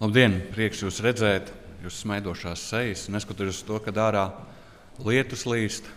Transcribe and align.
Labdien, 0.00 0.38
prieks 0.48 0.78
jūs 0.80 1.02
redzēt, 1.04 1.50
jūs 1.84 1.98
smaidošās 2.00 2.62
sejas, 2.70 3.02
neskatoties 3.12 3.58
uz 3.58 3.64
to, 3.68 3.76
ka 3.84 3.92
ārā 4.00 4.22
lietus 5.04 5.42
līst 5.44 5.90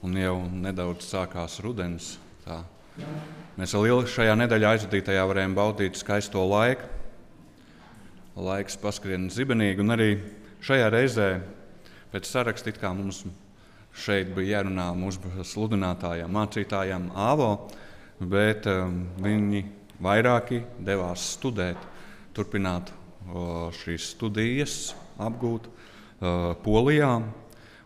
un 0.00 0.14
jau 0.16 0.38
nedaudz 0.48 1.10
sākās 1.10 1.58
rudens. 1.60 2.14
Tā. 2.46 2.62
Mēs 3.58 3.74
vēl 3.76 3.90
ilgi 3.90 4.14
šajā 4.14 4.36
nedēļā 4.40 4.70
aizvadītajā 4.78 5.26
varējām 5.28 5.56
baudīt 5.58 6.00
skaisto 6.00 6.40
laiku. 6.48 6.88
Laiks 8.48 8.80
paskrien 8.80 9.28
zibenīgi, 9.28 9.84
un 9.84 9.92
arī 9.92 10.08
šajā 10.64 10.88
reizē 10.96 11.28
pēc 12.14 12.32
saraksta, 12.32 12.72
kā 12.72 12.94
mums 12.96 13.26
šeit 13.92 14.32
bija 14.32 14.62
jārunā 14.62 14.88
mūsu 14.96 15.44
sludinātājām, 15.52 16.32
mācītājām, 16.32 17.12
AVO, 17.28 17.52
bet 18.24 18.72
um, 18.72 19.02
viņi 19.20 19.66
vairāki 20.00 20.64
devās 20.80 21.28
studēt, 21.36 21.90
turpināt 22.32 23.01
šīs 23.82 24.10
studijas 24.14 24.76
apgūt 25.22 25.68
Polijā. 26.64 27.12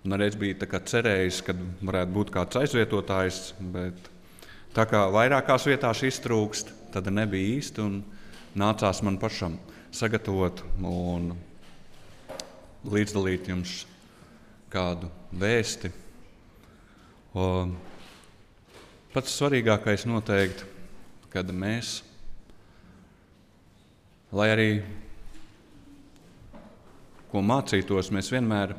Un 0.07 0.15
arī 0.15 0.29
es 0.31 0.37
biju 0.39 0.61
cerējis, 0.63 1.41
ka 1.43 1.55
varētu 1.83 2.13
būt 2.15 2.31
kāds 2.35 2.59
aizvietotājs, 2.61 3.41
bet 3.59 4.11
tā 4.77 4.85
kā 4.87 5.01
vairākās 5.11 5.67
vietās 5.67 6.05
iztrūkst, 6.07 6.71
tad 6.95 7.11
nebija 7.11 7.57
īsti. 7.57 7.87
Nācās 8.57 9.03
man 9.03 9.19
pašam 9.19 9.59
sagatavot 9.91 10.63
un 10.87 11.33
līdzdalīt 12.87 13.51
jums 13.51 13.81
kādu 14.71 15.11
vēsti. 15.35 15.91
Pats 19.13 19.35
svarīgākais 19.41 20.07
noteikti, 20.07 20.71
kad 21.33 21.51
mēs, 21.51 21.99
lai 24.33 24.49
arī 24.55 24.71
ko 27.31 27.43
mācītos, 27.45 28.11
mēs 28.15 28.31
vienmēr, 28.33 28.75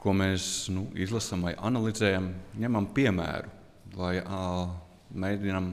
ko 0.00 0.14
mēs 0.16 0.44
nu, 0.72 0.86
izlasām 0.96 1.44
vai 1.48 1.54
analizējam, 1.58 2.30
ņemam 2.60 2.88
piemēru, 2.96 3.50
lai 3.98 4.14
uh, 4.22 4.70
mēģinām 5.12 5.70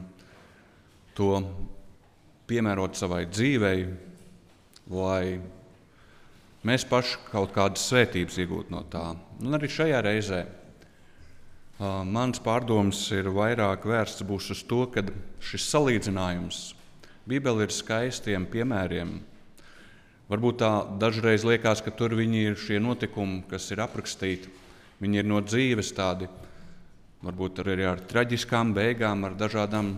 to 1.17 1.31
piemērot 2.47 2.97
savai 2.97 3.25
dzīvei, 3.29 3.85
lai 4.91 5.37
mēs 6.67 6.85
paši 6.87 7.19
kaut 7.31 7.53
kādas 7.55 7.85
svētības 7.89 8.39
iegūtu 8.43 8.73
no 8.73 8.83
tā. 8.91 9.09
Un 9.43 9.57
arī 9.57 9.69
šajā 9.71 10.01
reizē 10.03 10.41
uh, 10.47 12.03
mans 12.03 12.41
pārdoms 12.43 13.03
ir 13.15 13.29
vairāk 13.35 13.87
vērsts 13.87 14.25
uz 14.25 14.65
to, 14.67 14.85
ka 14.91 15.05
šis 15.43 15.69
salīdzinājums 15.75 16.65
Bībelē 17.27 17.65
ir 17.67 17.73
skaistiem 17.75 18.45
piemēriem 18.47 19.17
Varbūt 20.27 20.57
tā 20.59 20.71
dažreiz 20.99 21.45
liekas, 21.47 21.79
ka 21.79 21.91
tur 21.95 22.11
ir 22.19 22.57
šie 22.59 22.81
notikumi, 22.83 23.45
kas 23.47 23.69
ir 23.71 23.79
aprakstīti. 23.79 24.49
Viņi 24.99 25.21
ir 25.21 25.27
no 25.29 25.39
dzīves 25.39 25.93
tādi, 25.95 26.27
varbūt 27.23 27.61
arī 27.63 27.85
ar 27.87 28.01
traģiskām 28.03 28.73
beigām, 28.75 29.23
ar 29.23 29.37
dažādām 29.39 29.93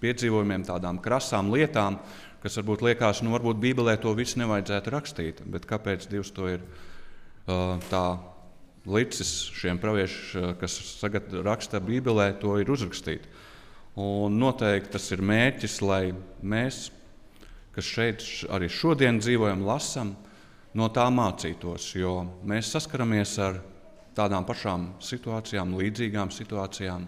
piedzīvojumiem, 0.00 0.64
tādām 0.64 1.00
krasām 1.02 1.50
lietām, 1.52 1.98
kas 2.40 2.56
varbūt 2.56 2.86
liekas, 2.86 3.20
nu, 3.20 3.34
varbūt 3.34 3.60
Bībelē 3.60 3.98
to 4.00 4.14
visu 4.16 4.40
nevajadzētu 4.40 4.94
rakstīt. 4.94 5.42
Bet 5.44 5.68
kāpēc 5.68 6.06
Dievs 6.08 6.32
to 6.32 6.48
ir 6.48 6.64
tā 7.90 8.04
licis 8.88 9.50
šiem 9.60 9.80
praviešiem, 9.82 10.54
kas 10.60 10.78
sagat, 11.02 11.28
raksta 11.44 11.82
Bībelē, 11.84 12.30
to 12.40 12.56
ir 12.62 12.72
uzrakstīt? 12.72 13.28
Un 14.00 14.38
noteikti 14.40 14.94
tas 14.94 15.10
ir 15.12 15.20
mērķis, 15.26 15.80
lai 15.84 16.14
mēs 16.40 16.86
kas 17.74 17.86
šeit 17.86 18.24
arī 18.50 18.68
šodien 18.72 19.20
dzīvojam, 19.22 19.64
lasām, 19.66 20.14
no 20.74 20.88
tā 20.92 21.06
mācītos. 21.12 21.92
Jo 21.98 22.24
mēs 22.46 22.72
saskaramies 22.74 23.36
ar 23.42 23.60
tādām 24.16 24.46
pašām 24.46 24.90
situācijām, 25.02 25.76
līdzīgām 25.78 26.32
situācijām 26.34 27.06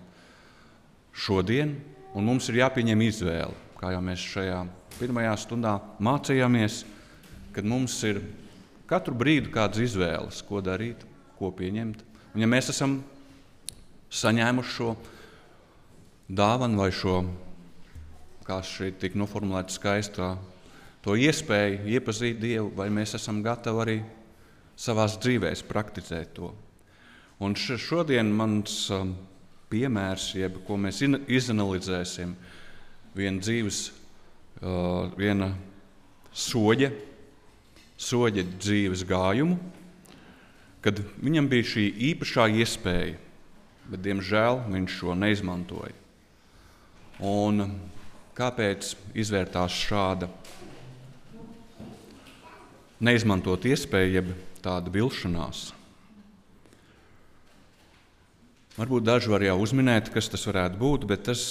šodien, 1.13 1.77
un 2.15 2.27
mums 2.27 2.49
ir 2.51 2.63
jāpieņem 2.63 3.07
izvēle. 3.09 3.59
Kā 3.79 3.91
jau 3.95 4.03
mēs 4.05 4.23
šajā 4.23 4.61
pirmajā 5.01 5.33
stundā 5.43 5.77
mācījāmies, 6.03 6.85
kad 7.53 7.67
mums 7.67 7.97
ir 8.07 8.23
katru 8.89 9.17
brīdi 9.19 9.51
kādas 9.53 9.83
izvēles, 9.83 10.43
ko 10.47 10.63
darīt, 10.65 11.03
ko 11.39 11.51
pieņemt. 11.57 12.05
Un, 12.33 12.45
ja 12.45 12.49
mēs 12.49 12.71
esam 12.73 13.01
saņēmuši 14.13 14.75
šo 14.77 14.93
dāvanu 16.33 16.81
vai 16.81 16.91
šo, 16.95 17.23
kā 18.47 18.61
šeit 18.67 19.01
tika 19.03 19.19
noformulēta 19.21 19.75
skaistā 19.75 20.31
to 21.03 21.17
iespēju 21.19 21.87
iepazīt 21.97 22.39
Dievu, 22.41 22.71
vai 22.77 22.89
mēs 22.95 23.17
esam 23.19 23.43
gatavi 23.43 23.83
arī 23.85 23.97
savā 24.79 25.07
dzīvē 25.11 25.53
prakticēt 25.69 26.35
to. 26.39 26.53
Un 27.43 27.57
šodien 27.59 28.31
mans 28.31 28.87
um, 28.95 29.17
piemērs, 29.73 30.33
jeb 30.39 30.61
ko 30.67 30.77
mēs 30.79 31.03
izanalizēsim, 31.03 32.37
viena 33.17 33.43
dzīves, 33.43 33.81
uh, 34.63 35.11
viena 35.19 35.51
soļa, 36.33 36.93
soļa 37.99 38.47
dzīves 38.63 39.03
gājumu, 39.09 39.59
kad 40.83 41.03
viņam 41.23 41.49
bija 41.51 41.69
šī 41.75 41.89
īpašā 42.13 42.47
iespēja, 42.63 43.19
bet 43.91 44.03
diemžēl 44.07 44.63
viņš 44.71 45.01
šo 45.01 45.19
neizmantoja. 45.19 45.95
Un 47.23 47.67
kāpēc 48.39 48.95
izvērtās 49.19 49.75
šāda 49.83 50.31
neizmantot 53.03 53.67
iespēju, 53.67 54.15
jeb 54.15 54.33
tāda 54.63 54.93
vilšanās. 54.95 55.73
Varbūt 58.79 59.05
daži 59.05 59.29
var 59.29 59.45
jau 59.45 59.59
uzminēt, 59.61 60.09
kas 60.15 60.31
tas 60.33 60.47
varētu 60.49 60.79
būt, 60.81 61.05
bet 61.11 61.27
tas 61.29 61.43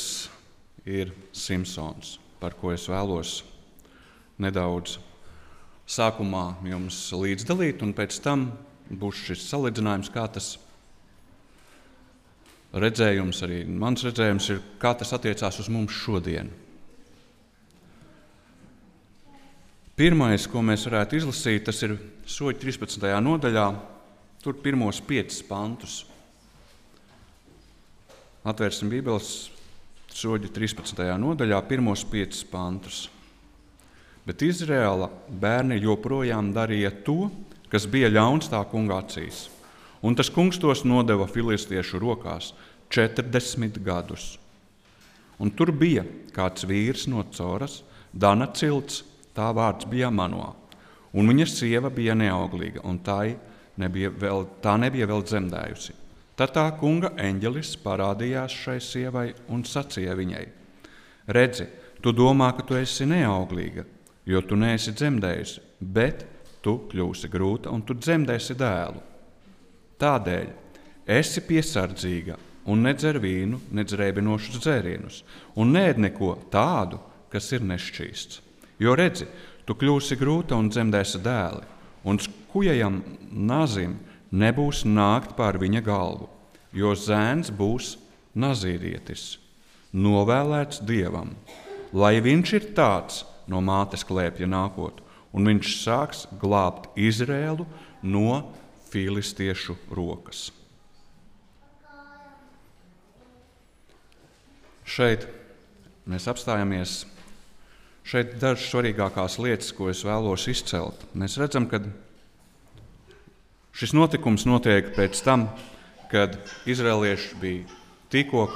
ir 0.89 1.11
Simpsons, 1.37 2.15
par 2.41 2.55
ko 2.57 2.71
es 2.73 2.87
vēlos 2.89 3.41
nedaudz 4.41 4.97
sākumā 5.91 6.63
jums 6.65 6.97
līdzdalīt, 7.13 7.83
un 7.85 7.93
pēc 7.93 8.17
tam 8.23 8.47
būs 8.89 9.27
šis 9.27 9.45
salīdzinājums, 9.51 10.09
kā 10.13 10.25
tas 10.33 10.55
redzējums, 12.71 13.43
arī 13.45 13.61
mans 13.67 14.07
redzējums 14.07 14.49
ir, 14.55 14.63
kā 14.81 14.95
tas 14.97 15.11
attiecās 15.13 15.59
uz 15.61 15.69
mums 15.71 15.93
šodien. 15.93 16.49
Pirmais, 19.99 20.45
ko 20.47 20.61
mēs 20.63 20.85
varētu 20.87 21.17
izlasīt, 21.19 21.65
tas 21.67 21.81
ir 21.83 21.97
soļi 22.23 22.61
13. 22.61 23.09
nodaļā, 23.19 23.65
tur 24.41 24.55
pirmos 24.63 25.01
piecus 25.03 25.41
pantus. 25.43 25.95
Atvērsim 28.47 28.89
Bībeles 28.89 29.51
soļi 30.15 30.49
13. 30.55 31.03
nodaļā, 31.19 31.59
pirmos 31.67 32.05
piecus 32.07 32.45
pantus. 32.47 33.01
Bet 34.23 34.41
Izraēla 34.47 35.09
bērni 35.27 35.81
joprojām 35.83 36.53
darīja 36.55 36.93
to, 37.03 37.27
kas 37.67 37.83
bija 37.83 38.09
ļauns 38.13 38.47
tā 38.51 38.63
kunga 38.71 39.01
acīs. 39.03 39.49
Un 40.01 40.15
tas 40.15 40.31
kungs 40.33 40.57
tos 40.61 40.85
nodeva 40.87 41.27
filistiešu 41.27 41.99
rokās 42.01 42.53
40 42.95 43.83
gadus. 43.83 44.37
Un 45.41 45.51
tur 45.51 45.75
bija 45.75 46.07
kāds 46.31 46.63
vīrs 46.63 47.09
no 47.11 47.27
Coras, 47.33 47.81
Dana 48.13 48.47
Cilts, 48.55 49.03
Tā 49.35 49.51
vārds 49.55 49.87
bija 49.87 50.09
Manoā. 50.11 50.51
Un 51.11 51.27
viņa 51.27 51.47
sieva 51.47 51.91
bija 51.91 52.15
neauglīga, 52.15 52.83
un 52.87 52.99
tā 53.03 53.33
nebija 53.79 54.11
vēl, 54.15 54.45
tā 54.63 54.77
nebija 54.79 55.07
vēl 55.09 55.23
dzemdējusi. 55.27 55.95
Tad 56.39 56.53
tā 56.55 56.65
kunga 56.79 57.11
eņģelis 57.19 57.75
parādījās 57.83 58.55
šai 58.63 58.77
sievai 58.83 59.27
un 59.51 59.65
sacīja 59.67 60.15
viņai: 60.17 60.45
Redzi, 61.35 61.67
tu 62.01 62.13
domā, 62.15 62.51
ka 62.55 62.63
tu 62.67 62.79
esi 62.79 63.05
neauglīga, 63.07 63.85
jo 64.25 64.41
tu 64.47 64.55
neesi 64.55 64.95
dzemdējusi, 64.95 65.63
bet 65.79 66.25
tu 66.63 66.77
kļūsi 66.91 67.31
grūta 67.31 67.71
un 67.71 67.83
tu 67.83 67.95
dzemdēsi 67.97 68.55
dēlu. 68.57 69.03
Tādēļ 70.01 70.47
esi 71.19 71.43
piesardzīga 71.45 72.37
un 72.71 72.87
nedzer 72.87 73.19
vīnu, 73.21 73.59
nedz 73.75 73.97
rēbinošus 73.99 74.61
dzērienus, 74.63 75.23
un 75.59 75.75
nēd 75.75 75.99
neko 76.07 76.37
tādu, 76.53 77.01
kas 77.31 77.51
ir 77.55 77.67
nešķīsts 77.67 78.50
Jo 78.81 78.95
redzi, 78.97 79.27
tu 79.65 79.75
kļūsi 79.77 80.17
grūta 80.17 80.57
un 80.57 80.71
dzemdēsi 80.71 81.21
dēli, 81.21 81.65
un 82.09 82.17
skujajam 82.17 83.01
nazim 83.29 83.99
nebūs 84.33 84.85
nākt 84.89 85.35
pār 85.37 85.59
viņa 85.61 85.83
galvu, 85.85 86.29
jo 86.73 86.95
zēns 86.97 87.51
būs 87.53 87.93
nazīrietis, 88.33 89.35
novēlēts 89.93 90.81
dievam, 90.87 91.35
lai 91.93 92.15
viņš 92.23 92.53
ir 92.57 92.67
tāds 92.77 93.21
no 93.51 93.61
mātes 93.61 94.05
klēpja 94.07 94.49
nākot, 94.49 95.03
un 95.31 95.51
viņš 95.51 95.75
sāks 95.83 96.25
glābt 96.41 96.89
Izrēlu 96.97 97.67
no 98.01 98.41
filistiešu 98.89 99.77
rokas. 99.93 100.49
Šeit 104.91 105.29
mēs 106.09 106.25
apstājamies 106.27 107.05
Šeit 108.01 108.33
dažas 108.41 108.65
svarīgākās 108.71 109.37
lietas, 109.41 109.69
ko 109.77 109.91
es 109.91 110.01
vēlos 110.05 110.47
izcelt. 110.49 111.03
Mēs 111.13 111.37
redzam, 111.37 111.67
ka 111.69 111.79
šis 113.77 113.93
notikums 113.93 114.47
notiek 114.49 114.89
pēc 114.95 115.21
tam, 115.21 115.45
kad 116.11 116.39
izrēlieši 116.65 117.37
bija 117.39 117.79
tikko 118.11 118.47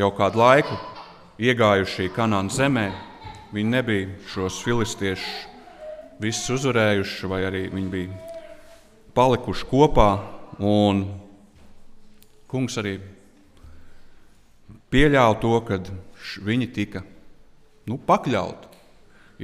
jau 0.00 0.10
kādu 0.16 0.40
laiku 0.40 0.78
iegājuši 1.38 2.10
Kanānas 2.16 2.56
zemē. 2.58 2.88
Viņi 3.54 3.70
nebija 3.70 4.08
šos 4.32 4.62
filistiešus 4.64 5.52
visus 6.18 6.56
uzvarējuši, 6.56 7.30
vai 7.30 7.44
arī 7.46 7.64
viņi 7.70 7.90
bija 7.92 8.40
palikuši 9.14 9.68
kopā. 9.70 10.10
Un 10.64 11.04
kungs 12.50 12.78
arī 12.80 12.96
pieļāva 14.90 15.38
to, 15.42 15.54
ka 15.66 15.78
viņi 16.46 16.70
tika 16.74 17.02
nu, 17.90 17.98
pakļauti. 17.98 18.70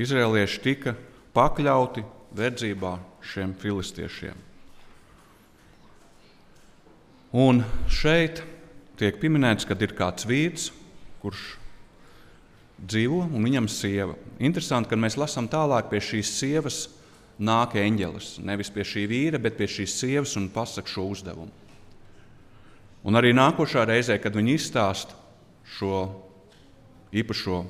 Izrēlieši 0.00 0.60
tika 0.64 0.94
pakļauti 1.34 2.04
verdzībā 2.36 2.94
šiem 3.26 3.54
filistiešiem. 3.58 4.36
Un 7.30 7.62
šeit 7.90 8.42
tiek 8.98 9.18
pieminēts, 9.22 9.66
ka 9.66 9.76
ir 9.78 9.94
kāds 9.98 10.26
vīrs, 10.26 10.70
kurš 11.22 11.42
dzīvo 12.80 13.26
un 13.28 13.44
viņam 13.44 13.68
ir 13.68 13.74
sieva. 13.74 14.16
Interesanti, 14.40 14.90
ka 14.90 14.98
mēs 14.98 15.18
lasām 15.20 15.48
tālāk 15.50 15.90
pie 15.90 16.00
šīs 16.02 16.32
sievas 16.40 16.80
nāk 17.40 17.76
eņģelis. 17.80 18.38
Nevis 18.44 18.72
pie 18.72 18.84
šī 18.86 19.06
vīra, 19.10 19.40
bet 19.42 19.56
pie 19.58 19.68
šīs 19.70 19.96
sievas 20.00 20.34
un 20.40 20.50
pasaka 20.52 20.90
šo 20.90 21.06
uzdevumu. 21.12 21.52
Un 23.06 23.16
arī 23.16 23.32
nākošā 23.32 23.86
reizē, 23.88 24.18
kad 24.20 24.34
viņi 24.36 24.56
izstāsta 24.58 25.16
šo 25.78 26.02
īpašo 27.16 27.62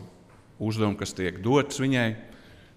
uzdevumu, 0.61 0.99
kas 1.01 1.15
tiek 1.17 1.41
dots 1.43 1.81
viņai, 1.81 2.09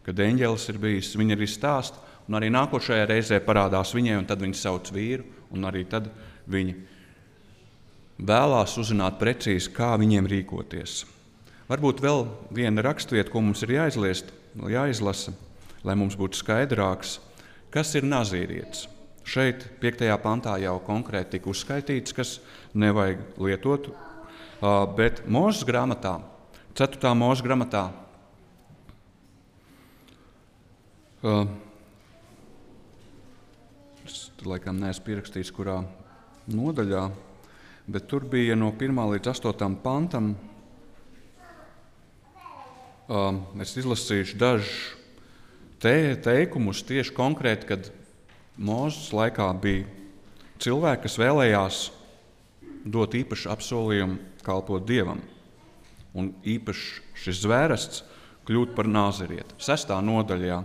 kad 0.05 0.19
eņģelis 0.19 0.67
ir 0.71 0.79
bijis, 0.81 1.13
viņa 1.19 1.37
arī 1.37 1.47
stāsta. 1.49 2.01
Un 2.23 2.37
arī 2.39 2.47
nākošajā 2.55 3.07
reizē 3.09 3.41
parādās 3.43 3.91
viņai, 3.95 4.15
un 4.21 4.27
tad 4.27 4.39
viņa 4.39 4.55
sauc 4.55 4.87
vīru, 4.95 5.25
un 5.51 5.67
arī 5.67 5.83
tad 5.91 6.07
viņi 6.47 6.77
vēlās 8.23 8.77
uzzināt 8.79 9.19
precīzi, 9.19 9.73
kā 9.75 9.93
viņiem 9.99 10.29
rīkoties. 10.31 11.01
Varbūt 11.67 11.99
vēl 12.03 12.25
viena 12.55 12.83
raksturvieta, 12.85 13.31
ko 13.31 13.43
mums 13.43 13.63
ir 13.65 13.75
jāizliest, 13.75 14.31
jāizlasa, 14.55 15.33
lai 15.83 15.97
mums 15.99 16.15
būtu 16.19 16.39
skaidrāks, 16.39 17.17
kas 17.73 17.91
ir 17.99 18.07
nazīrietis. 18.07 18.87
Šeit, 19.23 19.63
5. 19.79 20.03
pantā, 20.23 20.57
jau 20.59 20.75
konkrēti 20.83 21.37
tika 21.37 21.51
uzskaitīts, 21.51 22.15
kas 22.15 22.37
nevajag 22.75 23.21
lietot, 23.39 23.87
bet 24.97 25.23
mūža 25.31 25.67
grāmatā, 25.67 26.17
4. 26.73 27.13
mūža 27.17 27.45
grāmatā, 27.45 27.83
es 34.03 34.17
laikam 34.43 34.81
neesmu 34.81 35.05
pierakstījis, 35.05 35.53
kurā 35.53 35.81
nodaļā 36.49 37.05
bet 37.87 38.07
tur 38.07 38.23
bija 38.29 38.55
no 38.55 38.71
1 38.71 38.99
līdz 39.13 39.31
8 39.33 39.75
pantam. 39.83 40.33
Es 43.59 43.75
izlasīšu 43.77 44.39
dažus 44.39 44.77
te, 45.83 46.15
teikumus 46.23 46.83
tieši 46.87 47.13
konkrēti, 47.15 47.67
kad 47.67 47.91
Mozus 48.55 49.11
laikā 49.11 49.49
bija 49.59 49.87
cilvēki, 50.63 51.03
kas 51.03 51.19
vēlējās 51.19 51.79
dot 52.85 53.15
īpašu 53.17 53.51
apsolījumu 53.51 54.19
kalpot 54.45 54.85
dievam. 54.87 55.19
Un 56.13 56.33
īpaši 56.45 57.01
šis 57.23 57.41
zvērsts 57.41 58.03
kļūt 58.47 58.75
par 58.77 58.89
nāzerieti. 58.89 59.57
Sestā 59.61 59.97
nodaļā, 60.03 60.59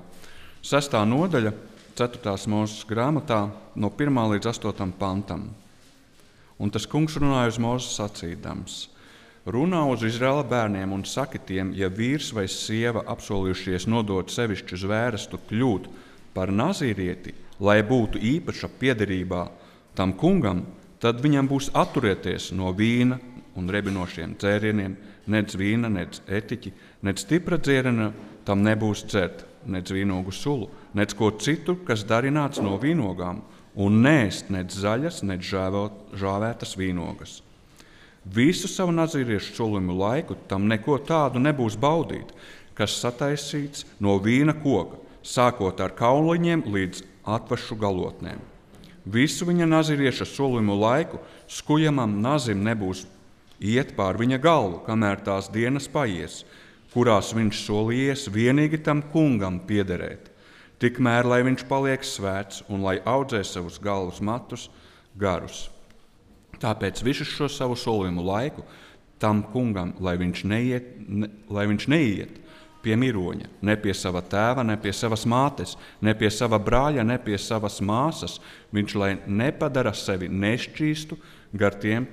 sestā 0.64 1.04
nodaļa, 1.08 1.54
4. 1.98 2.34
mūža 2.50 2.86
grāmatā, 2.86 3.40
no 3.74 3.90
1 3.90 4.20
līdz 4.34 4.52
8 4.52 4.92
pantam. 4.98 5.48
Un 6.58 6.70
tas 6.74 6.86
kungs 6.90 7.16
runāja 7.18 7.52
uz 7.52 7.58
mūžu 7.62 7.90
sacīdams: 7.94 8.78
Runā 9.48 9.80
uz 9.88 10.02
Izraēla 10.04 10.44
bērniem 10.44 10.92
un 10.92 11.04
saki 11.06 11.38
tiem, 11.38 11.70
ja 11.72 11.88
vīrs 11.88 12.32
vai 12.36 12.44
sieva 12.50 13.04
apsolījušies 13.14 13.86
nodot 13.88 14.30
sevišķu 14.30 14.78
zvērstu 14.82 15.40
kļūt 15.48 15.86
par 16.34 16.52
nazīrieti, 16.52 17.32
lai 17.62 17.80
būtu 17.86 18.20
īpaša 18.20 18.68
piederībā 18.80 19.46
tam 19.98 20.12
kungam, 20.18 20.66
tad 21.00 21.22
viņam 21.22 21.48
būs 21.50 21.70
atturēties 21.74 22.50
no 22.58 22.74
vīna 22.74 23.18
un 23.58 23.70
rebinošiem 23.72 24.36
dzērieniem, 24.38 24.98
nec 25.28 25.54
vīna, 25.56 25.90
nec 25.92 26.20
etiķi, 26.26 26.72
nec 27.06 27.22
stipra 27.22 27.58
dzēriena 27.60 28.10
tam 28.48 28.64
nebūs 28.64 29.04
dzert, 29.08 29.44
nec 29.68 29.90
vīnogu 29.92 30.32
sulu, 30.32 30.70
nec 30.96 31.12
ko 31.16 31.30
citu, 31.36 31.76
kas 31.84 32.06
darināts 32.08 32.62
no 32.64 32.78
vīnogām 32.80 33.42
un 33.78 34.00
nēst 34.02 34.48
nec 34.50 34.72
zaļas, 34.74 35.22
nec 35.28 35.44
žāvētas 35.44 36.74
vīnogas. 36.80 37.42
Visu 38.28 38.68
savu 38.68 38.92
nazīriešu 38.92 39.54
solījumu 39.56 39.94
laiku 39.96 40.36
tam 40.48 40.66
neko 40.68 40.98
tādu 41.06 41.40
nebūs 41.40 41.78
baudīt, 41.80 42.32
kas 42.76 42.98
sataisīts 43.00 43.86
no 44.04 44.18
vīna 44.22 44.56
koka, 44.62 44.98
sākot 45.22 45.80
ar 45.80 45.94
kauliņiem 45.96 46.66
līdz 46.68 47.04
atvašu 47.28 47.78
galotnēm. 47.80 48.40
Visu 49.08 49.46
viņa 49.48 49.68
nazīrieša 49.70 50.26
solījumu 50.28 50.76
laiku 50.76 51.22
skujamam 51.48 52.18
nazim 52.20 52.60
nebūs 52.66 53.06
iet 53.60 53.94
pār 53.96 54.18
viņa 54.20 54.40
galvu, 54.42 54.82
kamēr 54.86 55.22
tās 55.26 55.50
dienas 55.52 55.88
paies, 55.90 56.44
kurās 56.94 57.34
viņš 57.36 57.62
solījies 57.66 58.28
vienīgi 58.32 58.82
tam 58.84 59.04
kungam 59.12 59.60
piederēt 59.68 60.34
tikmēr 60.82 61.26
lai 61.26 61.42
viņš 61.46 61.64
paliek 61.68 62.04
svēts 62.06 62.62
un 62.70 62.84
lai 62.86 62.98
audzē 63.06 63.42
savus 63.46 63.78
galvas 63.82 64.20
matus 64.22 64.68
garus. 65.18 65.66
Tāpēc 66.62 67.02
visu 67.06 67.26
šo 67.26 67.48
savu 67.50 67.78
solījumu 67.78 68.24
laiku 68.26 68.64
tam 69.22 69.42
kungam, 69.52 69.94
lai 70.02 70.16
viņš 70.18 70.44
neiet, 70.46 70.92
ne, 71.06 71.30
lai 71.50 71.66
viņš 71.70 71.88
neiet 71.90 72.36
pie 72.82 72.94
miroņa, 72.98 73.48
ne 73.66 73.74
pie 73.82 73.94
sava 73.94 74.22
tēva, 74.22 74.62
ne 74.66 74.76
pie 74.78 74.92
savas 74.94 75.24
mātes, 75.26 75.74
ne 76.02 76.14
pie 76.14 76.30
sava 76.30 76.60
brāļa, 76.62 77.02
ne 77.06 77.18
pie 77.18 77.38
savas 77.42 77.80
māsas, 77.82 78.38
viņš 78.74 78.94
lai 78.98 79.12
nepadara 79.26 79.92
sevi 79.98 80.30
nešķīstu 80.30 81.18
gar 81.58 81.74
tiem, 81.82 82.06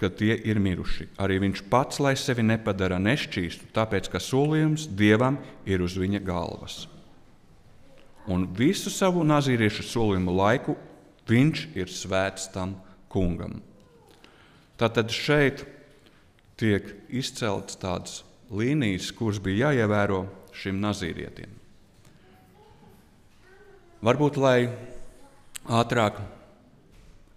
ka 0.00 0.10
tie 0.10 0.34
ir 0.36 0.58
miruši. 0.62 1.10
Arī 1.22 1.38
viņš 1.44 1.66
pats 1.70 2.00
lai 2.02 2.16
sevi 2.18 2.46
nepadara 2.46 2.98
nešķīstu, 3.02 3.70
tāpēc 3.76 4.10
ka 4.12 4.22
solījums 4.22 4.88
Dievam 4.90 5.38
ir 5.66 5.84
uz 5.84 5.98
viņa 6.00 6.22
galvas 6.24 6.84
un 8.30 8.46
visu 8.56 8.92
savu 8.92 9.24
nazīriešu 9.26 9.84
solījumu 9.84 10.34
laiku 10.34 10.76
viņš 11.28 11.66
ir 11.76 11.92
svēts 11.92 12.48
tam 12.54 12.76
kungam. 13.12 13.60
Tātad 14.80 15.12
šeit 15.14 15.64
tiek 16.58 16.88
izceltas 17.08 17.78
tādas 17.80 18.22
līnijas, 18.50 19.10
kuras 19.14 19.40
bija 19.42 19.72
jāievēro 19.72 20.24
šim 20.54 20.80
nazīrietim. 20.82 21.50
Varbūt, 24.04 24.36
lai 24.40 24.68
ātrāk 25.64 26.18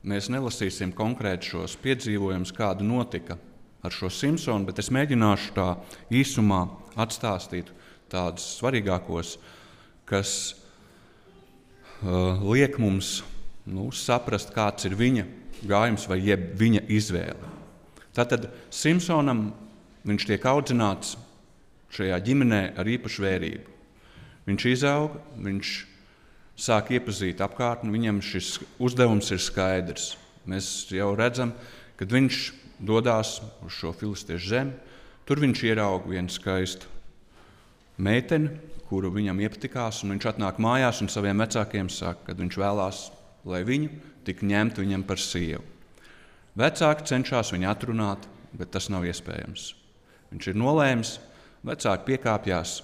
mēs 0.07 0.29
nelasīsim 0.31 0.93
konkrēti 0.95 1.51
šos 1.51 1.75
piedzīvojumus, 1.83 2.53
kāda 2.55 2.85
notika 2.85 3.37
ar 3.83 3.93
šo 3.93 4.09
Simpsonu, 4.11 4.67
bet 4.67 4.79
es 4.81 4.91
mēģināšu 4.93 5.53
tā 5.55 5.67
īsumā 6.13 6.63
atstāstīt 6.99 7.69
tādus 8.11 8.45
svarīgākos, 8.57 9.35
kas 10.07 10.31
uh, 12.01 12.39
liek 12.47 12.79
mums 12.81 13.21
nu, 13.67 13.89
saprast, 13.91 14.53
kāds 14.55 14.87
ir 14.87 14.95
viņa 14.97 15.27
gājums 15.67 16.07
vai 16.09 16.19
viņa 16.23 16.85
izvēle. 16.93 17.53
Tātad 18.15 18.47
Simpsonam 18.73 19.51
viņš 20.07 20.27
tiek 20.29 20.45
audzināts 20.47 21.17
šajā 21.93 22.17
ģimenē 22.23 22.61
ar 22.79 22.87
īpašu 22.89 23.23
vērību. 23.25 23.75
Viņš 24.47 24.65
izaug, 24.71 25.17
viņš 25.43 25.73
sāk 26.57 26.91
iepazīt 26.97 27.41
apkārtni, 27.43 27.93
viņam 27.93 28.21
šis 28.25 28.57
uzdevums 28.81 29.29
ir 29.33 29.41
skaidrs. 29.41 30.15
Mēs 30.47 30.87
jau 30.93 31.11
redzam, 31.17 31.53
kad 31.99 32.11
viņš 32.13 32.41
dodas 32.79 33.37
uz 33.65 33.77
šo 33.77 33.93
filistiešu 33.97 34.51
zemi, 34.53 34.75
tur 35.27 35.41
viņš 35.43 35.63
ieraudzīja 35.69 36.13
vienu 36.13 36.33
skaistu 36.33 36.89
meiteni, 37.97 38.51
kuru 38.87 39.11
viņam 39.11 39.41
iepatikās, 39.43 40.03
viņš 40.07 40.29
atnāk 40.31 40.61
mājās 40.63 41.01
un 41.03 41.09
saviem 41.11 41.41
vecākiem 41.43 41.89
saka, 41.91 42.29
ka 42.29 42.37
viņš 42.37 42.59
vēlās, 42.61 43.01
lai 43.47 43.63
viņu 43.67 43.89
tik 44.27 44.43
ņemtu 44.45 44.83
viņam 44.83 45.03
par 45.07 45.19
sievu. 45.21 45.63
Vecāki 46.57 47.05
cenšas 47.09 47.51
viņu 47.53 47.67
atrunāt, 47.69 48.23
bet 48.57 48.71
tas 48.73 48.87
nav 48.89 49.05
iespējams. 49.05 49.73
Viņš 50.31 50.47
ir 50.49 50.57
nolēmis, 50.57 51.17
vecāki 51.67 52.13
piekāpjas, 52.13 52.79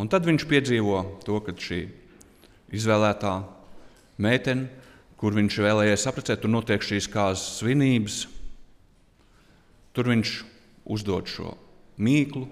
un 0.00 0.08
tad 0.10 0.24
viņš 0.26 0.46
piedzīvo 0.48 1.02
to, 1.26 1.40
ka 1.44 1.54
šī 1.58 1.82
izvēlētā 2.74 3.34
meitene, 4.22 4.68
kur 5.20 5.36
viņš 5.36 5.58
vēlējies 5.64 6.06
apprecēt, 6.10 6.42
tur 6.42 6.52
notiek 6.52 6.82
šīs 6.84 7.08
kāzas 7.10 7.58
svinības. 7.60 8.24
Tur 9.94 10.10
viņš 10.10 10.32
uzdod 10.90 11.30
šo 11.30 11.54
mīklu, 12.02 12.48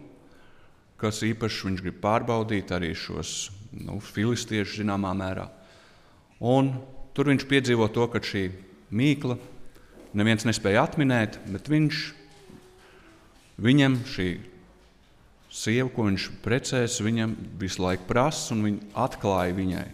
kas 1.01 1.25
īpaši 1.27 1.67
viņš 1.69 1.83
grib 1.83 1.99
pārbaudīt 2.03 2.71
arī 2.75 2.93
šos 2.95 3.51
nu, 3.75 3.99
filistiešus 3.99 4.83
zināmā 4.83 5.11
mērā. 5.19 5.49
Un 6.43 6.73
tur 7.15 7.31
viņš 7.33 7.49
piedzīvo 7.51 7.89
to, 7.93 8.07
ka 8.11 8.23
šī 8.23 8.47
mīkla 8.95 9.37
neviens 10.17 10.47
nespēja 10.47 10.87
atminēt, 10.87 11.41
bet 11.51 11.71
viņš, 11.73 12.03
viņam 13.63 13.99
šī 14.13 14.29
sieva, 15.53 15.91
ko 15.93 16.07
viņš 16.09 16.29
precēs, 16.45 17.01
viņam 17.05 17.35
visu 17.61 17.83
laiku 17.85 18.09
prasa, 18.09 18.55
un 18.55 18.65
viņa 18.67 18.95
atklāja 19.05 19.57
viņai. 19.57 19.89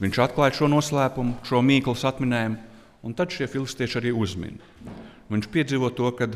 Viņš 0.00 0.18
atklāja 0.24 0.56
šo 0.56 0.68
noslēpumu, 0.72 1.36
šo 1.44 1.60
mīklas 1.64 2.06
atminējumu, 2.08 2.56
un 3.04 3.16
tad 3.16 3.32
šie 3.34 3.48
filistieši 3.50 3.98
arī 4.00 4.12
uzmin. 4.16 4.56
Viņš 5.30 5.48
piedzīvo 5.52 5.90
to, 5.92 6.08
ka 6.16 6.30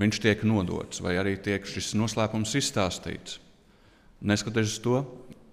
viņš 0.00 0.20
tiek 0.20 0.44
nodots, 0.44 1.00
vai 1.00 1.16
arī 1.16 1.38
tiek 1.40 1.64
šis 1.64 1.94
noslēpums 1.96 2.52
izstāstīts. 2.60 3.40
Neskatoties 4.20 4.76
uz 4.76 4.82
to, 4.84 5.00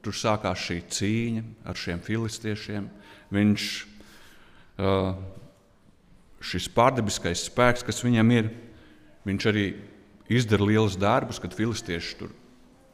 tur 0.04 0.16
sākās 0.16 0.60
šī 0.68 0.82
cīņa 0.92 1.44
ar 1.72 1.80
šiem 1.80 2.04
filistiešiem. 2.04 2.90
Viņš, 3.34 3.70
šis 6.44 6.68
pārdabiskais 6.76 7.48
spēks, 7.48 7.86
kas 7.88 8.04
viņam 8.04 8.36
ir, 8.36 8.52
viņš 9.24 9.48
arī 9.52 9.66
izdara 10.28 10.68
lielus 10.68 11.00
darbus, 11.00 11.40
kad 11.40 11.56
filistieši 11.56 12.20
tur 12.20 12.36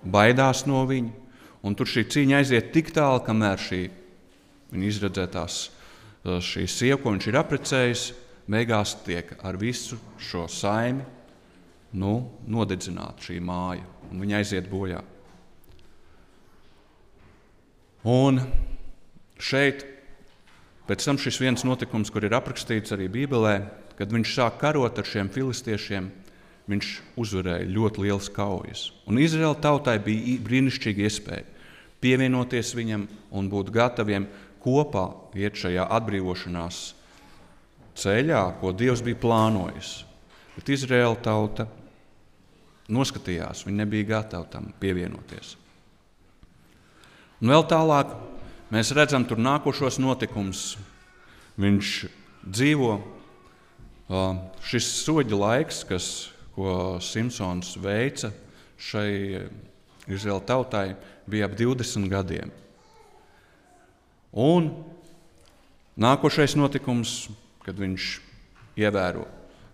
baidās 0.05 0.67
no 0.69 0.85
viņa. 0.89 1.28
Un 1.65 1.75
tur 1.75 1.89
šī 1.89 2.05
cīņa 2.07 2.39
aiziet 2.39 2.71
tik 2.75 2.93
tālu, 2.95 3.19
kamēr 3.25 3.59
šī 3.59 3.81
viņa 4.71 4.89
izredzētās 4.89 5.61
šī 6.23 6.65
sieva, 6.69 6.99
ko 7.01 7.13
viņš 7.15 7.27
ir 7.29 7.37
apprecējis, 7.39 8.03
beigās 8.49 8.95
tiek 9.05 9.31
ar 9.45 9.57
visu 9.59 9.99
šo 10.21 10.47
saimi 10.51 11.05
nu, 11.97 12.13
nodedzināta 12.49 13.23
šī 13.25 13.39
māja, 13.41 13.85
un 14.11 14.21
viņa 14.21 14.41
aiziet 14.41 14.69
bojā. 14.69 15.01
Un 18.09 18.39
šeit, 19.41 19.83
pēc 20.87 21.05
tam 21.05 21.19
šis 21.19 21.39
viens 21.41 21.65
notikums, 21.67 22.11
kur 22.13 22.23
ir 22.25 22.35
aprakstīts 22.37 22.93
arī 22.95 23.09
Bībelē, 23.11 23.55
kad 23.99 24.13
viņš 24.13 24.35
sāk 24.35 24.59
karot 24.61 25.01
ar 25.01 25.07
šiem 25.07 25.31
filistiešiem, 25.33 26.07
viņš 26.69 26.89
uzvarēja 27.19 27.69
ļoti 27.69 28.05
liels 28.05 28.29
kaujas. 28.33 28.89
Un 29.09 29.21
Izraēla 29.21 29.57
tautai 29.61 29.97
bija 30.03 30.37
brīnišķīga 30.45 31.07
iespēja 31.07 31.47
pievienoties 31.99 32.73
viņam 32.77 33.07
un 33.35 33.49
būt 33.51 33.71
gataviem 33.75 34.27
kopā 34.63 35.05
iet 35.39 35.59
šajā 35.59 35.85
atbrīvošanās 35.97 36.79
ceļā, 37.99 38.43
ko 38.61 38.71
Dievs 38.75 39.03
bija 39.03 39.19
plānojis. 39.19 39.91
Bet 40.55 40.71
Izraēla 40.71 41.19
tauta 41.23 41.67
noskatījās, 42.91 43.65
viņi 43.67 43.81
nebija 43.81 44.09
gatavi 44.15 44.51
tam 44.51 44.71
pievienoties. 44.81 45.55
Un 47.39 47.53
vēl 47.53 47.63
tālāk 47.71 48.11
mēs 48.73 48.91
redzam 48.95 49.23
tur 49.27 49.39
nākošos 49.39 49.99
notikumus. 50.01 50.73
Viņš 51.59 51.93
dzīvo 52.43 52.97
šis 54.65 54.89
soļu 55.03 55.39
laiks, 55.39 55.83
kas 55.87 56.05
ko 56.59 56.99
Simpsons 56.99 57.77
veica 57.79 58.33
šai 58.79 59.47
Izraēla 60.09 60.43
tautai, 60.43 60.87
bija 61.29 61.47
ap 61.47 61.55
20 61.55 62.09
gadiem. 62.11 62.51
Un 64.33 64.71
nākošais 65.99 66.57
notikums, 66.59 67.29
kad 67.63 67.79
viņš 67.79 68.07
ievēro 68.79 69.27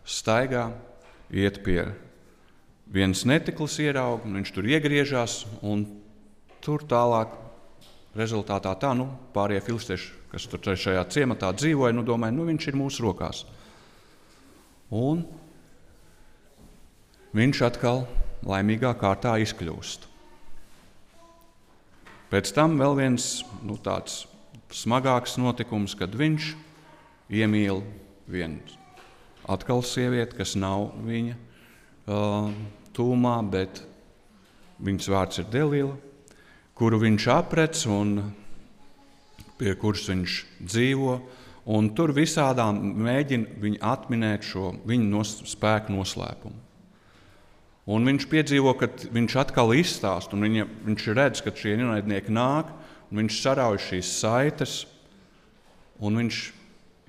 staigā, 0.05 0.67
iet 1.33 1.61
pie 1.65 1.79
vienas 2.91 3.23
netiklas 3.25 3.79
ierauga, 3.81 4.29
viņš 4.29 4.51
tur 4.53 4.67
iegriežas, 4.69 5.43
un 5.65 5.87
tur 6.61 6.85
tālāk 6.85 7.33
rezultātā 8.15 8.75
tā, 8.79 8.93
nu, 8.97 9.07
pārējie 9.33 9.63
filistieši, 9.65 10.11
kas 10.31 10.45
tur 10.51 10.75
šajā 10.75 11.03
ciematā 11.11 11.49
dzīvoja, 11.55 11.95
nu, 11.95 12.05
domāja, 12.05 12.35
nu, 12.35 12.45
viņš 12.51 12.69
ir 12.69 12.77
mūsu 12.79 13.07
rokās. 13.07 13.43
Un 14.93 15.25
viņš 17.35 17.61
atkal 17.67 18.05
laimīgā 18.47 18.93
kārtā 18.99 19.35
izkļūst. 19.43 20.07
Pēc 22.31 22.51
tam 22.55 22.79
vēl 22.79 22.95
viens 22.97 23.27
nu, 23.63 23.75
tāds 23.77 24.23
smagāks 24.73 25.37
notikums, 25.39 25.93
kad 25.99 26.15
viņš 26.15 26.53
iemīl 27.35 27.83
vienu 28.31 28.63
atkal 29.45 29.83
sievieti, 29.85 30.37
kas 30.39 30.55
nav 30.57 30.89
viņa 31.05 31.35
uh, 31.35 32.49
tūmā, 32.95 33.35
bet 33.51 33.83
viņas 34.83 35.11
vārds 35.13 35.41
ir 35.41 35.49
Delila, 35.53 35.93
kuru 36.75 36.99
viņš 37.03 37.27
aprec 37.35 37.85
un 37.91 38.17
pie 39.59 39.75
kuras 39.79 40.07
viņš 40.09 40.39
dzīvo. 40.65 41.19
Un 41.65 41.87
tur 41.97 42.11
visādām 42.13 42.77
mēģina 43.01 43.79
atminēt 43.89 44.45
šo 44.45 44.75
viņa 44.85 45.07
nos, 45.09 45.31
spēku 45.49 45.95
noslēpumu. 45.95 46.64
Un 47.85 48.07
viņš 48.09 48.25
piedzīvo, 48.31 48.73
ka 48.79 48.89
viņš 49.13 49.35
atkal 49.37 49.75
izstāsta, 49.77 50.33
un 50.33 50.47
viņa, 50.47 50.65
viņš 50.87 51.07
redz, 51.13 51.41
ka 51.45 51.53
šie 51.53 51.75
ienaidnieki 51.75 52.33
nāk, 52.33 52.71
un 53.11 53.21
viņš 53.21 53.41
sarauj 53.43 53.77
šīs 53.85 54.13
saites, 54.23 54.77
un 56.01 56.17
viņš 56.23 56.39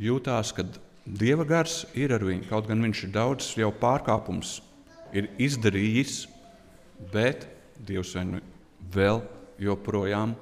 jūtās, 0.04 0.52
ka 0.56 0.66
Dieva 1.06 1.44
gars 1.46 1.84
ir 1.94 2.10
ar 2.16 2.24
viņu. 2.26 2.48
Kaut 2.50 2.66
gan 2.66 2.80
viņš 2.82 3.04
ir 3.06 3.10
daudz 3.14 3.52
jau 3.54 3.68
pārkāpums 3.70 4.56
ir 5.14 5.28
izdarījis, 5.38 6.24
bet 7.12 7.46
Dievs 7.86 8.16
vēl 8.90 9.22
joprojām 9.62 10.34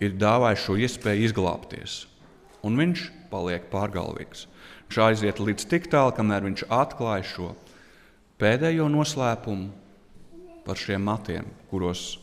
ir 0.00 0.16
dāvājis 0.16 0.64
šo 0.64 0.78
iespēju 0.80 1.28
izglābties. 1.28 1.98
Un 2.64 2.80
viņš 2.80 3.04
paliek 3.30 3.68
pārgalvīgs. 3.70 4.46
Viņš 4.88 5.00
aiziet 5.04 5.42
līdz 5.42 5.68
tik 5.68 5.90
tālu, 5.92 6.14
kamēr 6.16 6.48
viņš 6.48 6.64
atklāja 6.72 7.26
šo 7.28 7.52
pēdējo 8.38 8.88
noslēpumu 8.92 9.68
par 10.66 10.78
šiem 10.78 11.04
matiem, 11.08 11.46
kuros 11.70 12.18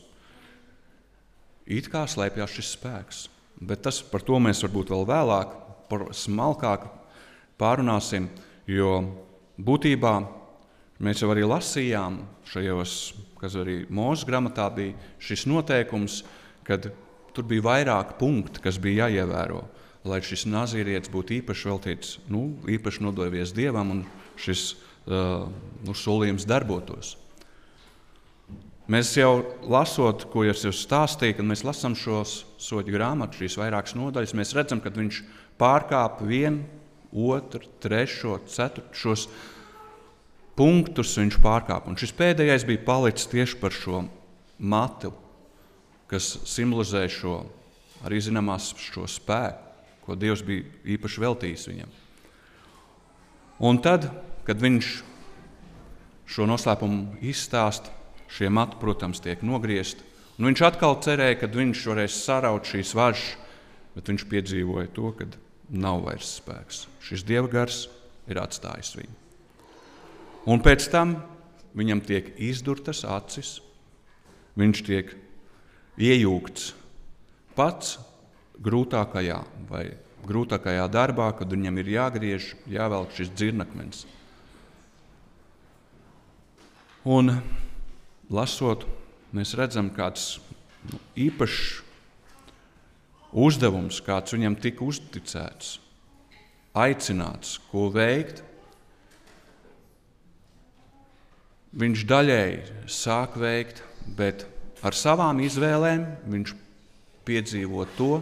it 1.65 1.89
kā 1.91 2.05
slēpjas 2.07 2.57
šis 2.57 2.73
spēks. 2.77 3.21
Bet 3.55 3.85
tas, 3.85 4.01
par 4.03 4.23
to 4.25 4.37
mēs 4.43 4.61
varbūt 4.65 4.91
vēl 4.91 5.05
vēlāk, 5.09 5.53
par 5.89 6.09
smalkāk 6.15 6.87
pārunāsim, 7.59 8.27
jo 8.67 8.97
būtībā 9.57 10.13
mēs 11.05 11.23
jau 11.23 11.31
arī 11.31 11.45
lasījām 11.47 12.19
šajos, 12.51 12.97
kas 13.39 13.55
arī 13.59 13.83
mūsu 13.89 14.27
grāmatā 14.27 14.67
bija 14.75 14.95
šis 15.23 15.45
noteikums, 15.49 16.23
kad 16.67 16.89
tur 17.35 17.47
bija 17.47 17.65
vairāk 17.65 18.15
punktu, 18.19 18.61
kas 18.63 18.79
bija 18.81 19.07
jāievēro, 19.07 19.63
lai 20.07 20.21
šis 20.23 20.45
nazīrietis 20.49 21.11
būtu 21.13 21.39
īpaši 21.39 21.69
veltīts, 21.71 22.17
nu, 22.31 22.47
īpaši 22.69 23.03
nodevies 23.03 23.55
Dievam 23.55 23.91
un 23.95 24.03
šis 24.39 24.73
nu, 25.07 25.93
solījums 25.95 26.47
darbotos. 26.49 27.15
Mēs 28.91 29.15
jau 29.17 29.39
lasot, 29.65 30.27
ko 30.29 30.43
es 30.45 30.61
jau 30.61 30.69
stāstīju, 30.73 31.39
kad 31.39 31.47
mēs 31.49 31.63
lasām 31.65 31.95
šos 31.97 32.43
soļu 32.61 32.93
grāmatu, 32.93 33.39
šīs 33.41 33.57
vairākas 33.57 33.95
nodaļas, 33.97 34.35
mēs 34.37 34.53
redzam, 34.53 34.81
ka 34.81 34.93
viņš 34.93 35.23
pārkāpa 35.57 36.27
vienu, 36.27 36.61
otru, 37.15 37.63
trešo, 37.81 38.37
ceturto 38.51 38.93
šos 38.93 39.25
punktus. 40.59 41.15
Viņš 41.17 41.39
pārkāpa. 41.41 41.89
Un 41.89 41.97
šis 41.99 42.13
pēdējais 42.15 42.67
bija 42.67 42.83
palicis 42.85 43.29
tieši 43.31 43.57
par 43.61 43.73
šo 43.73 44.03
matu, 44.59 45.13
kas 46.11 46.35
simbolizē 46.45 47.07
šo 47.09 47.39
arī 48.05 48.21
zināmās 48.21 48.69
šo 48.77 49.07
spēku, 49.09 49.73
ko 50.05 50.17
Dievs 50.19 50.43
bija 50.45 50.67
īpaši 50.95 51.23
veltījis 51.23 51.67
viņam. 51.71 51.93
Un 53.65 53.79
tad 53.81 54.11
Kad 54.45 54.61
viņš 54.61 54.89
šo 56.29 56.45
noslēpumu 56.49 57.19
izstāsta, 57.25 57.91
šie 58.31 58.49
mati, 58.53 58.77
protams, 58.81 59.21
tiek 59.23 59.43
nogriezti. 59.45 60.03
Un 60.35 60.49
viņš 60.49 60.63
atkal 60.67 60.97
cerēja, 61.03 61.39
ka 61.39 61.49
viņš 61.51 61.83
varēs 61.91 62.17
saraut 62.25 62.67
šīs 62.67 62.93
važas, 62.97 63.35
bet 63.95 64.09
viņš 64.11 64.25
piedzīvoja 64.31 64.91
to, 64.95 65.11
ka 65.15 65.27
nav 65.71 66.03
vairs 66.05 66.35
spēks. 66.41 66.85
Šis 67.05 67.23
dieva 67.25 67.47
gars 67.51 67.85
ir 68.27 68.41
atstājis 68.41 68.95
viņu. 68.99 69.15
Un 70.51 70.61
pēc 70.61 70.89
tam 70.93 71.15
viņam 71.77 72.03
tiek 72.05 72.33
izdurtas 72.37 73.03
acis, 73.07 73.59
viņš 74.59 74.81
tiek 74.85 75.13
iejūgts 75.97 76.73
pats 77.55 77.95
grūtākajā 78.61 79.39
vai 79.69 79.85
grūtākajā 80.25 80.85
darbā, 80.91 81.31
kad 81.37 81.49
viņam 81.51 81.79
ir 81.81 81.91
jāgriež, 81.95 82.51
jāvelk 82.69 83.13
šis 83.15 83.31
dzirnakmens. 83.33 84.05
Un, 87.05 87.35
lasot, 88.33 88.87
mēs 89.35 89.53
redzam, 89.57 89.91
kāds 89.93 90.39
nu, 90.89 90.97
īpašs 91.27 91.83
uzdevums, 93.35 94.01
kāds 94.01 94.33
viņam 94.33 94.57
tika 94.63 94.85
uzticēts, 94.87 95.77
aicināts, 96.73 97.59
ko 97.69 97.89
veikt. 97.93 98.43
viņš 101.75 102.05
daļēji 102.07 102.59
sāk 102.91 103.35
veikt, 103.39 103.81
bet 104.15 104.45
ar 104.85 104.95
savām 104.95 105.41
izvēlēm 105.43 106.05
viņš 106.31 106.53
piedzīvo 107.27 107.85
to, 107.97 108.19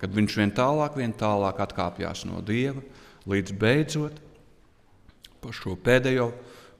kad 0.00 0.12
viņš 0.12 0.38
vien 0.40 0.52
tālāk, 0.54 0.98
vien 0.98 1.14
tālāk 1.14 1.60
atkāpjas 1.62 2.24
no 2.28 2.42
Dieva, 2.44 2.82
līdz 3.30 3.54
beidzot 3.60 4.18
par 5.42 5.54
šo 5.54 5.76
pēdējo, 5.78 6.32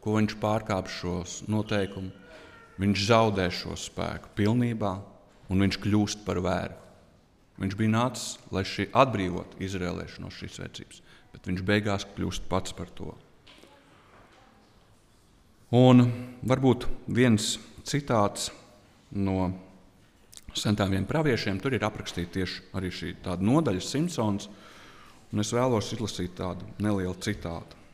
ko 0.06 0.14
viņš 0.14 0.36
pārkāpj 0.38 0.92
šos 1.00 1.40
noteikumus, 1.50 2.14
viņš 2.78 3.04
zaudē 3.08 3.48
šo 3.50 3.74
spēku 3.74 4.30
pilnībā 4.38 4.92
un 5.50 5.62
viņš 5.64 5.78
kļūst 5.82 6.20
par 6.22 6.38
vērgu. 6.44 6.82
Viņš 7.58 7.74
bija 7.74 7.90
nācis, 7.90 8.36
lai 8.54 8.62
šī 8.68 8.86
atbrīvotu 8.94 9.58
izrēliešu 9.66 10.22
no 10.22 10.30
šīs 10.30 10.60
vecības, 10.62 11.00
bet 11.32 11.48
viņš 11.50 11.62
beigās 11.66 12.06
kļūst 12.14 12.46
pats 12.50 12.76
par 12.76 12.92
to. 12.94 13.14
Un 15.74 16.04
varbūt 16.46 16.86
viens 17.10 17.56
citāts 17.88 18.52
no 19.10 19.48
sentāmiem 20.54 21.08
praviešiem, 21.08 21.58
tur 21.58 21.74
ir 21.74 21.88
aprakstīta 21.88 22.36
tieši 22.38 22.68
arī 22.78 22.92
šī 22.94 23.16
nodaļa, 23.24 23.82
Simpsons. 23.82 24.46
Es 25.34 25.50
vēlos 25.52 25.90
izlasīt 25.96 26.36
tādu 26.38 26.68
nelielu 26.78 27.16
citātu. 27.18 27.85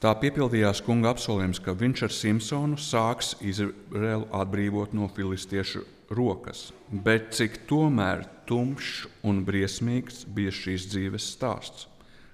Tā 0.00 0.14
piepildījās 0.16 0.80
kunga 0.80 1.12
apsolījums, 1.12 1.60
ka 1.60 1.74
viņš 1.76 2.06
ar 2.06 2.14
Simpsonu 2.16 2.80
sāks 2.80 3.34
Izraelu 3.44 4.24
atbrīvot 4.32 4.96
no 4.96 5.10
filistiešu 5.12 5.84
rokas. 6.16 6.70
Bet 6.88 7.34
cik 7.36 7.66
tomēr 7.68 8.24
tumšs 8.48 9.06
un 9.28 9.44
briesmīgs 9.44 10.24
bija 10.24 10.54
šīs 10.56 10.88
dzīves 10.88 11.28
stāsts 11.36 11.90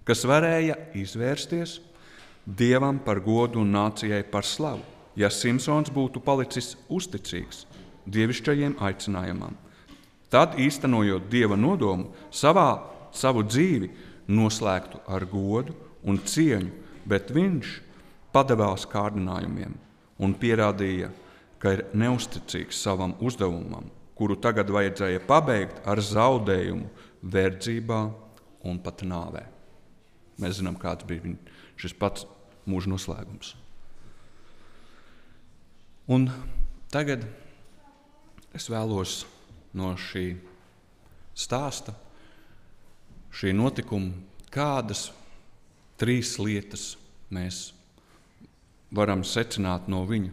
kas 0.07 0.23
varēja 0.27 0.77
izvērsties 0.97 1.81
dievam 2.47 3.01
par 3.03 3.19
godu 3.25 3.61
un 3.63 3.73
nācijai 3.75 4.23
par 4.31 4.47
slavu, 4.47 4.85
ja 5.19 5.31
Simpsons 5.35 5.91
būtu 5.91 6.23
palicis 6.23 6.75
uzticīgs 6.87 7.65
dievišķajiem 8.07 8.77
aicinājumam. 8.87 9.57
Tad, 10.31 10.55
īstenojot 10.63 11.27
dieva 11.31 11.59
nodomu, 11.59 12.13
savā, 12.31 12.85
savu 13.15 13.43
dzīvi 13.47 13.91
noslēgtu 14.31 15.03
ar 15.11 15.27
godu 15.31 15.75
un 16.07 16.21
cieņu, 16.23 16.71
bet 17.09 17.33
viņš 17.35 17.75
padevās 18.35 18.87
kārdinājumiem 18.91 19.77
un 20.23 20.35
pierādīja, 20.37 21.11
ka 21.63 21.77
ir 21.77 21.85
neusticīgs 21.97 22.79
savam 22.83 23.15
uzdevumam, 23.25 23.89
kuru 24.17 24.37
tagad 24.41 24.71
vajadzēja 24.73 25.23
pabeigt 25.29 25.81
ar 25.89 26.01
zaudējumu, 26.05 26.89
verdzībā 27.27 28.01
un 28.67 28.81
pat 28.83 29.03
nāvē. 29.07 29.45
Mēs 30.41 30.61
zinām, 30.61 30.77
kāds 30.81 31.07
bija 31.09 31.25
viņa, 31.25 31.55
šis 31.81 31.95
pats 31.97 32.27
mūža 32.69 32.93
noslēgums. 32.93 33.55
Un 36.13 36.29
tagad 36.93 37.25
es 38.55 38.69
vēlos 38.71 39.25
no 39.77 39.95
šī 39.99 40.37
stāsta, 41.37 41.97
šī 43.35 43.53
notikuma, 43.57 44.15
kādas 44.53 45.09
trīs 46.01 46.37
lietas 46.39 46.97
mēs 47.33 47.73
varam 48.95 49.25
secināt 49.25 49.89
no 49.89 50.05
viņa 50.07 50.31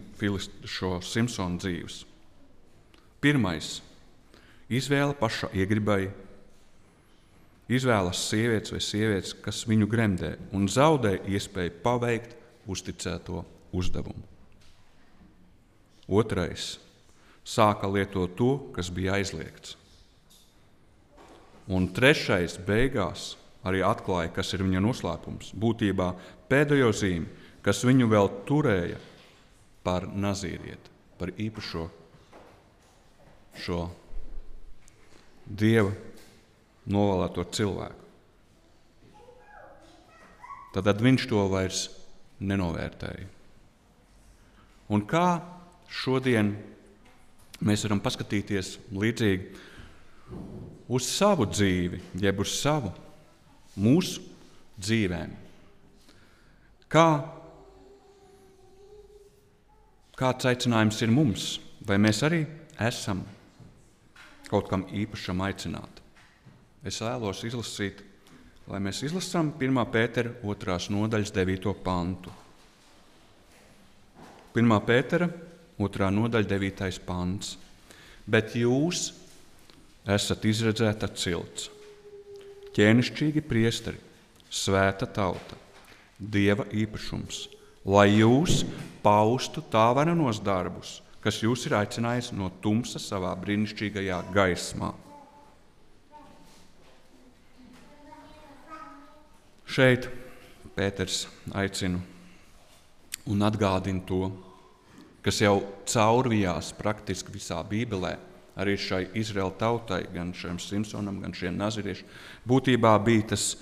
šo 0.70 1.00
Simpsona 1.02 1.58
dzīves. 1.60 2.04
Pirmais- 3.24 3.82
izvēle 4.80 5.16
paša 5.16 5.50
iegribai 5.54 6.12
izvēlas 7.72 8.20
sievietes 8.30 8.74
vai 8.74 8.82
sievietes, 8.84 9.34
kas 9.34 9.64
viņu 9.68 9.88
gremdē 9.88 10.36
un 10.54 10.68
zaudē 10.68 11.18
iespēju 11.28 11.80
paveikt 11.84 12.36
uzticēto 12.68 13.44
uzdevumu. 13.74 14.24
Otrais- 16.08 16.78
sāka 17.56 17.88
lietot 17.88 18.36
to, 18.36 18.72
kas 18.74 18.90
bija 18.90 19.14
aizliegts. 19.14 19.76
Un 21.68 21.88
trešais- 21.88 22.58
beigās 22.68 23.36
arī 23.68 23.84
atklāja, 23.86 24.32
kas 24.36 24.54
ir 24.56 24.64
viņa 24.66 24.82
noslēpums. 24.84 25.54
Būtībā 25.60 26.12
pēdējo 26.52 26.92
zīmi, 26.96 27.28
kas 27.64 27.84
viņu 27.88 28.10
vēl 28.12 28.32
turēja 28.48 29.00
par 29.84 30.08
nazīrieti, 30.08 30.92
par 31.20 31.32
īpašo 31.40 31.88
šo 33.64 33.84
dieva 35.46 35.92
novēlēto 36.90 37.46
cilvēku. 37.54 38.02
Tad, 40.74 40.88
tad 40.90 41.04
viņš 41.06 41.28
to 41.30 41.44
vairs 41.52 41.86
nenovērtēja. 42.44 43.28
Un 44.94 45.04
kā 45.08 45.28
šodien 45.94 46.56
mēs 47.64 47.86
varam 47.86 48.02
paskatīties 48.04 48.74
līdzīgi 48.92 49.46
uz 50.94 51.08
savu 51.08 51.46
dzīvi, 51.48 52.02
jeb 52.26 52.42
uz 52.44 52.58
savu 52.58 52.92
mūsu 53.80 54.22
dzīvēm? 54.80 55.34
Kā, 56.94 57.08
kāds 60.20 60.52
aicinājums 60.52 61.02
ir 61.02 61.14
mums? 61.14 61.50
Vai 61.84 61.98
mēs 62.00 62.22
arī 62.24 62.46
esam 62.80 63.26
kaut 64.48 64.70
kam 64.70 64.86
īpašam 64.94 65.42
aicināti? 65.44 66.04
es 66.84 67.00
vēlos 67.00 67.44
izlasīt, 67.48 68.02
lai 68.68 68.80
mēs 68.84 69.04
izlasām 69.08 69.54
1. 69.56 69.84
pētera 69.92 70.34
2. 70.44 70.78
nodaļas 70.92 71.32
9. 71.36 71.74
pantu. 71.84 72.34
1. 74.54 74.74
pētera 74.88 75.30
2. 75.80 76.10
nodaļa 76.18 76.50
9. 76.52 77.00
pants. 77.08 77.56
Bet 78.28 78.54
jūs 78.56 79.10
esat 80.08 80.46
izredzēta 80.48 81.10
cilts, 81.16 81.70
ķēnišķīgi 82.74 83.44
priesteri, 83.46 84.00
svēta 84.54 85.08
tauta, 85.10 85.58
dieva 86.18 86.66
īpašums, 86.74 87.48
lai 87.86 88.08
jūs 88.16 88.64
paustu 89.04 89.64
tā 89.74 89.90
varenos 89.96 90.40
darbus, 90.44 91.02
kas 91.24 91.42
jūs 91.44 91.68
ir 91.68 91.78
aicinājis 91.80 92.32
no 92.36 92.50
tumsas 92.64 93.06
savā 93.10 93.34
brīnišķīgajā 93.40 94.20
gaismā. 94.36 94.92
Šeit 99.74 100.10
Pēters 100.74 101.28
aicina 101.54 102.02
un 103.30 103.46
atgādina 103.46 104.02
to, 104.10 104.28
kas 105.24 105.40
jau 105.42 105.62
caurvijās 105.88 106.74
praktiski 106.78 107.34
visā 107.34 107.60
Bībelē, 107.66 108.16
arī 108.60 108.76
šai 108.78 109.08
Izraēla 109.18 109.56
tautai, 109.60 110.04
gan 110.14 110.34
šiem 110.38 110.60
Simpsonam, 110.62 111.22
gan 111.24 111.34
šiem 111.36 111.58
naziriešiem, 111.58 112.10
būtībā 112.50 112.94
bija 113.06 113.34
tas 113.34 113.56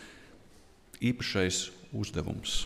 īpašais 1.01 1.69
uzdevums. 1.95 2.65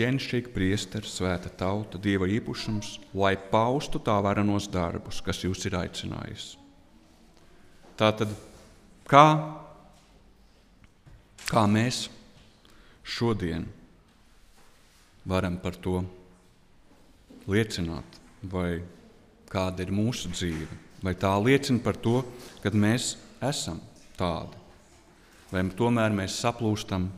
Ķēnišķīgi 0.00 0.52
priesteri, 0.54 1.08
svēta 1.10 1.50
tauta, 1.52 1.98
dieva 2.00 2.28
īpašums, 2.30 2.94
lai 3.12 3.34
paustu 3.50 4.00
tā 4.00 4.14
varenos 4.24 4.70
darbus, 4.72 5.18
kas 5.20 5.42
jūs 5.44 5.66
ir 5.68 5.76
aicinājis. 5.76 6.54
Tātad 8.00 8.32
Kā, 9.10 9.26
kā 11.50 11.62
mēs 11.66 12.04
šodien 13.02 13.64
varam 15.26 15.56
par 15.58 15.74
to 15.82 16.04
liecināt, 17.50 18.18
vai 18.42 18.80
kāda 19.50 19.84
ir 19.84 19.92
mūsu 19.94 20.30
dzīve, 20.32 20.78
vai 21.02 21.14
tā 21.18 21.32
liecina 21.42 21.82
par 21.82 21.98
to, 21.98 22.20
ka 22.62 22.72
mēs 22.72 23.16
esam 23.42 23.80
tādi, 24.18 24.58
vai 25.50 25.64
tomēr 25.76 26.14
mēs 26.14 26.38
saplūstam 26.42 27.08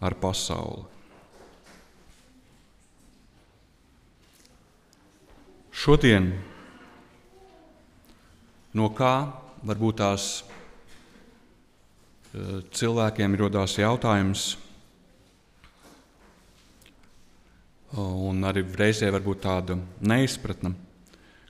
ar 0.00 0.16
pasauli. 0.20 0.84
Šodien 5.76 6.30
no 8.76 8.88
kā 8.96 9.14
varbūt 9.66 9.98
tās 10.00 10.28
cilvēkiem 12.76 13.36
radās 13.40 13.76
jautājums, 13.78 14.54
un 17.96 18.44
arī 18.46 18.64
reizē 18.76 19.08
varbūt 19.14 19.42
tāda 19.44 19.76
neizpratne, 20.00 20.74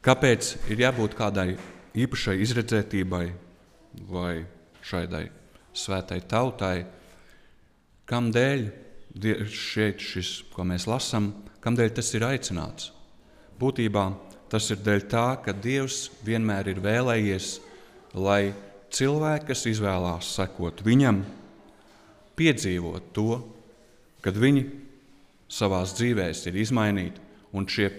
kāpēc 0.04 0.52
ir 0.70 0.82
jābūt 0.86 1.16
kādai 1.18 1.56
īpašai 1.96 2.36
izredzētībai 2.44 3.24
vai 4.10 4.44
šādai 4.86 5.26
svētai 5.76 6.20
tautai, 6.28 6.84
kam 8.06 8.30
dēļ 8.34 8.66
šeit 9.50 10.02
šis, 10.02 10.32
ko 10.52 10.66
mēs 10.68 10.86
lasām, 10.88 11.32
kam 11.60 11.76
dēļ 11.78 11.94
tas 11.96 12.12
ir 12.14 12.26
aicināts. 12.28 12.92
Būtībā 13.58 14.06
tas 14.52 14.70
ir 14.70 14.82
dēļ 14.84 15.06
tā, 15.10 15.26
ka 15.42 15.54
Dievs 15.56 16.10
vienmēr 16.24 16.70
ir 16.70 16.82
vēlējies, 16.84 17.56
lai 18.14 18.54
cilvēki, 18.94 19.48
kas 19.50 19.66
izvēlās 19.66 20.28
sekot 20.36 20.84
viņam, 20.86 21.24
piedzīvot 22.36 23.12
to, 23.16 23.40
kad 24.22 24.36
viņi 24.38 24.66
savā 25.48 25.82
dzīvēm 25.86 26.34
ir 26.50 26.58
izmainīti, 26.62 27.22
un 27.56 27.66
šie 27.70 27.90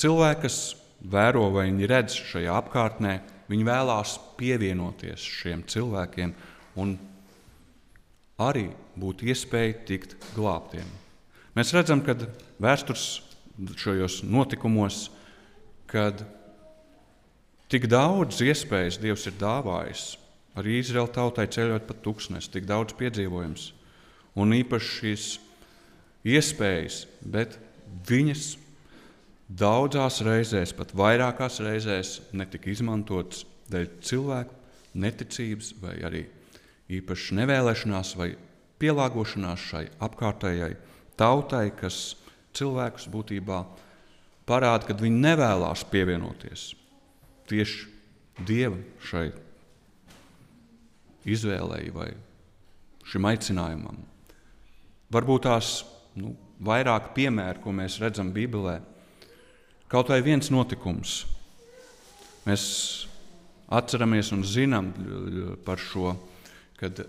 cilvēki, 0.00 0.42
kas 0.44 0.58
vēro 1.00 1.48
vai 1.54 1.68
redz 1.88 2.16
šajā 2.30 2.56
apkārtnē, 2.60 3.18
viņi 3.50 3.66
vēlās 3.66 4.16
pievienoties 4.38 5.24
šiem 5.24 5.64
cilvēkiem 5.68 6.34
un 6.80 6.94
arī 8.40 8.68
būt 9.00 9.24
iespēja 9.26 9.80
tikt 9.88 10.14
glābtiem. 10.36 10.86
Mēs 11.56 11.72
redzam, 11.74 12.02
ka 12.04 12.14
vēstures 12.62 13.20
šajos 13.80 14.20
notikumos, 14.24 15.08
kad 15.90 16.22
tik 17.70 17.88
daudz 17.90 18.40
iespējas 18.44 19.00
Dievs 19.02 19.26
ir 19.28 19.36
dāvājis, 19.40 20.14
arī 20.58 20.78
Izraēla 20.78 21.12
tautai 21.14 21.48
ceļot 21.50 21.86
pa 21.88 21.96
tūkstnesi, 22.04 22.52
tik 22.54 22.68
daudz 22.70 22.94
piedzīvojums 22.98 23.70
un 24.40 24.54
īpaši 24.54 24.92
šīs 25.00 25.26
iespējas, 26.26 27.04
bet 27.24 27.56
viņas 28.08 28.54
daudzās 29.50 30.20
reizēs, 30.26 30.74
pat 30.76 30.92
vairākās 30.96 31.60
reizēs, 31.64 32.20
netika 32.36 32.70
izmantotas 32.70 33.44
dēļ 33.70 33.88
cilvēku 34.04 34.56
neticības, 35.00 35.74
vai 35.82 35.96
arī 36.06 36.24
īpaši 36.90 37.36
nevēlešanās 37.38 38.14
vai 38.18 38.32
pielāgošanās 38.80 39.68
šai 39.70 39.84
apkārtējai 40.02 40.74
tautai, 41.20 41.68
kas 41.76 42.16
cilvēkus 42.56 43.06
būtībā 43.12 43.60
parāda, 44.48 44.88
ka 44.88 44.98
viņi 44.98 45.22
nevēlas 45.22 45.84
pievienoties 45.90 46.70
tieši 47.50 47.88
Dieva 48.46 48.78
šai 49.04 49.26
izvēlei 51.28 51.90
vai 51.92 52.08
šim 53.10 53.26
aicinājumam. 53.28 53.98
Varbūt 55.12 55.44
tās 55.44 55.72
nu, 56.18 56.34
vairāk 56.64 57.12
piemēru, 57.16 57.62
ko 57.62 57.74
mēs 57.74 57.98
redzam 58.02 58.32
Bībelē, 58.34 58.78
kaut 59.90 60.10
vai 60.12 60.20
viens 60.24 60.50
notikums. 60.52 61.24
Mēs 62.46 62.64
atceramies 63.70 64.32
un 64.34 64.42
zinām 64.46 64.90
par 65.66 65.80
šo, 65.82 66.14
kad 66.80 67.04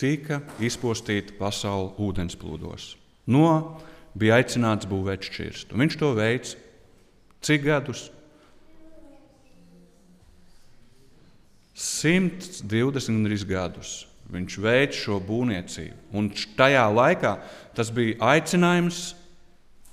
tika 0.00 0.40
izpostīta 0.62 1.36
pasaule 1.38 1.94
ūdensplūdos. 2.02 2.92
No 3.30 3.46
bija 4.18 4.40
aicināts 4.40 4.88
būvēt 4.90 5.28
šķirstu. 5.28 5.78
Viņš 5.78 5.98
to 6.00 6.10
veids 6.18 6.56
cik 7.42 7.64
gadus? 7.66 8.08
120 11.78 13.46
gadus. 13.48 14.02
Viņš 14.32 14.56
veids 14.64 15.00
šo 15.02 15.18
būvniecību. 15.24 15.96
Un 16.16 16.30
tajā 16.56 16.84
laikā 16.88 17.34
tas 17.76 17.90
bija 17.94 18.18
aicinājums 18.34 19.12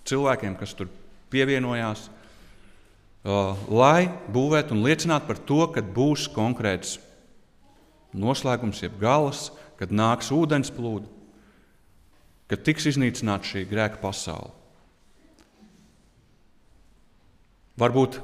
cilvēkiem, 0.09 0.55
kas 0.59 0.73
tur 0.77 0.89
pievienojās, 1.33 2.07
lai 3.69 4.09
būvētu 4.31 4.75
un 4.75 4.83
liecinātu 4.85 5.27
par 5.29 5.39
to, 5.49 5.61
ka 5.73 5.83
būs 5.83 6.27
konkrēts 6.33 6.97
noslēgums, 8.15 8.81
jeb 8.83 8.97
galas, 9.01 9.49
kad 9.79 9.91
nāks 9.93 10.31
ūdens 10.33 10.71
plūdi, 10.73 11.07
kad 12.49 12.63
tiks 12.65 12.89
iznīcināta 12.93 13.45
šī 13.45 13.67
grēka 13.69 14.01
pasaule. 14.01 14.55
Varbūt 17.79 18.17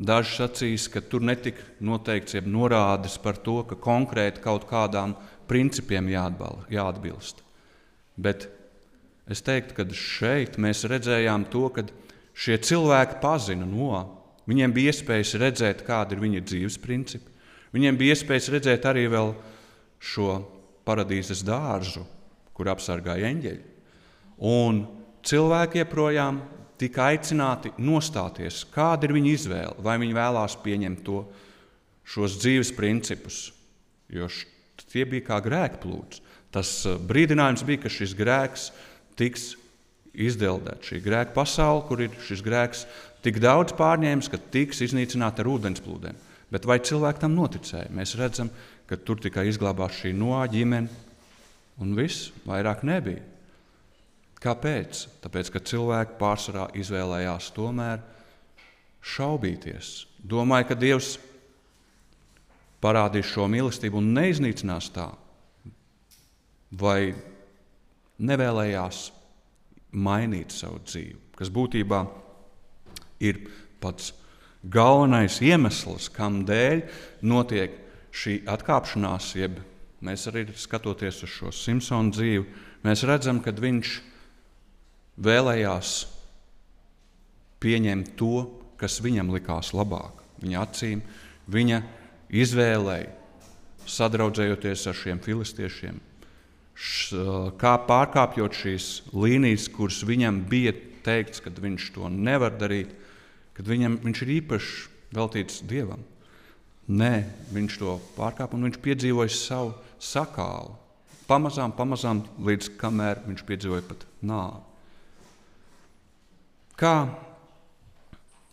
daži 0.00 0.38
sacīs, 0.38 0.86
ka 0.88 1.02
tur 1.04 1.24
netika 1.24 1.64
noteikts 1.84 2.38
jeb 2.38 2.46
norādes 2.48 3.18
par 3.20 3.36
to, 3.36 3.58
ka 3.68 3.76
konkrēti 3.76 4.40
kaut 4.44 4.64
kādām 4.70 5.16
principiem 5.50 6.08
jāatbilst. 6.08 7.42
Bet 8.16 8.46
es 9.30 9.42
teiktu, 9.44 9.76
ka 9.76 9.86
šeit 9.96 10.58
mēs 10.60 10.84
redzējām 10.90 11.46
to, 11.52 11.66
ka 11.74 11.84
šie 12.34 12.58
cilvēki 12.62 13.20
pazina 13.22 13.68
no. 13.68 14.02
Viņiem 14.48 14.72
bija 14.74 14.90
iespējas 14.90 15.36
redzēt, 15.38 15.84
kāda 15.86 16.16
ir 16.16 16.22
viņa 16.22 16.42
dzīves 16.48 16.78
principi. 16.82 17.30
Viņiem 17.72 17.98
bija 18.00 18.16
iespējas 18.16 18.50
redzēt 18.52 18.88
arī 18.90 19.06
šo 20.02 20.40
paradīzes 20.82 21.44
dārzu, 21.46 22.02
kur 22.52 22.72
apsargāja 22.72 23.30
eņģeļi. 23.30 23.62
Un 24.42 24.82
cilvēki 25.22 25.84
joprojām 25.84 26.40
tika 26.82 27.12
aicināti 27.12 27.70
nostāties, 27.78 28.64
kāda 28.74 29.06
ir 29.06 29.14
viņa 29.14 29.32
izvēle, 29.36 29.76
vai 29.78 29.94
viņi 30.02 30.18
vēlās 30.18 30.58
pieņemt 30.64 31.04
to, 31.06 31.22
šos 32.02 32.40
dzīves 32.42 32.72
principus, 32.74 33.52
jo 34.10 34.26
tie 34.90 35.04
bija 35.06 35.28
kā 35.30 35.38
grēkplūds. 35.44 36.22
Tas 36.52 36.72
uh, 36.84 36.98
brīdinājums 36.98 37.62
bija, 37.64 37.84
ka 37.84 37.92
šis 37.92 38.16
grēks 38.18 38.70
tiks 39.18 39.52
izdeldēts. 40.12 40.90
Šī 40.90 41.00
grēka 41.04 41.34
pasaule, 41.36 41.84
kur 41.88 42.02
ir 42.04 42.14
šis 42.26 42.42
grēks, 42.44 42.84
tik 43.24 43.40
daudz 43.42 43.74
pārņēmis, 43.78 44.28
ka 44.32 44.40
tiks 44.52 44.82
iznīcināta 44.84 45.44
ar 45.44 45.50
ūdensplūdiem. 45.54 46.18
Bet 46.52 46.68
vai 46.68 46.78
cilvēki 46.84 47.22
tam 47.22 47.36
noticēja? 47.36 47.88
Mēs 47.96 48.16
redzam, 48.20 48.50
ka 48.88 48.98
tur 49.00 49.22
tikai 49.24 49.46
izglābās 49.48 50.02
šī 50.02 50.12
noā 50.16 50.44
ģimene, 50.52 50.90
un 51.80 51.94
viss 51.96 52.30
vairāk 52.44 52.84
nebija. 52.84 53.24
Kāpēc? 54.42 55.06
Tāpēc, 55.22 55.52
ka 55.54 55.62
cilvēki 55.70 56.18
pārsvarā 56.20 56.66
izvēlējās 56.76 57.52
tomēr 57.56 58.02
šaubīties. 59.02 59.92
Domāju, 60.18 60.68
ka 60.68 60.78
Dievs 60.78 61.14
parādīs 62.82 63.30
šo 63.30 63.46
mīlestību 63.50 64.00
un 64.00 64.10
neiznīcinās 64.16 64.90
tā, 64.94 65.08
vai 66.74 67.14
nevēlējās 68.22 69.04
mainīt 69.92 70.54
savu 70.54 70.80
dzīvi, 70.86 71.18
kas 71.36 71.50
būtībā 71.52 72.02
ir 73.22 73.42
pats 73.82 74.12
galvenais 74.62 75.40
iemesls, 75.42 76.08
kādēļ 76.14 76.84
notiek 77.26 77.74
šī 78.14 78.42
atkāpšanās, 78.50 79.32
jeb 79.38 79.58
mēs 80.04 80.26
arī 80.30 80.46
skatoties 80.58 81.22
uz 81.26 81.32
šo 81.32 81.52
Simpsonu 81.54 82.14
dzīvi, 82.14 82.44
mēs 82.86 83.04
redzam, 83.08 83.40
ka 83.42 83.54
viņš 83.54 83.94
vēlējās 85.22 85.94
pieņemt 87.62 88.14
to, 88.18 88.46
kas 88.80 89.00
viņam 89.02 89.30
likās 89.34 89.70
labāk. 89.76 90.22
Viņa 90.42 90.62
acīm, 90.64 91.02
viņa 91.52 91.82
izvēlēja, 92.34 93.12
sadraudzējoties 93.86 94.86
ar 94.90 94.98
šiem 94.98 95.20
filistiešiem, 95.22 95.98
kā 97.60 97.74
pārkāpjot 97.88 98.56
šīs 98.56 98.86
līnijas, 99.12 99.68
kuras 99.72 100.00
viņam 100.06 100.42
bija 100.48 100.72
teikts, 101.04 101.42
ka 101.42 101.52
viņš 101.52 101.90
to 101.94 102.08
nevar 102.08 102.54
darīt, 102.58 102.94
kad 103.56 103.68
viņam, 103.68 103.98
viņš 104.02 104.22
ir 104.24 104.34
īpaši 104.38 104.88
veltīts 105.14 105.62
dievam. 105.68 106.02
Nē, 106.92 107.24
viņš 107.54 107.78
to 107.78 107.96
pārkāpa 108.16 108.56
un 108.58 108.66
viņš 108.66 108.80
piedzīvoja 108.82 109.32
savu 109.34 109.74
sakālu. 110.02 110.74
Pamazām, 111.28 111.72
pamazām, 111.76 112.24
līdz 112.42 112.72
kamēr 112.80 113.22
viņš 113.28 113.44
piedzīvoja 113.46 113.84
pat 113.86 114.02
nāvi. 114.26 114.64
Kā 116.76 116.96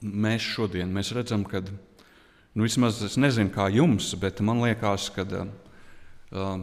mēs 0.02 0.46
šodien 0.46 0.92
mēs 0.94 1.10
redzam, 1.16 1.44
ka 1.50 1.64
nu, 1.66 2.62
vismaz 2.62 3.02
es 3.06 3.18
nezinu, 3.18 3.50
kā 3.56 3.68
jums, 3.74 4.12
bet 4.20 4.44
man 4.46 4.62
liekas, 4.62 5.10
ka 5.16 5.26
uh, 5.26 6.62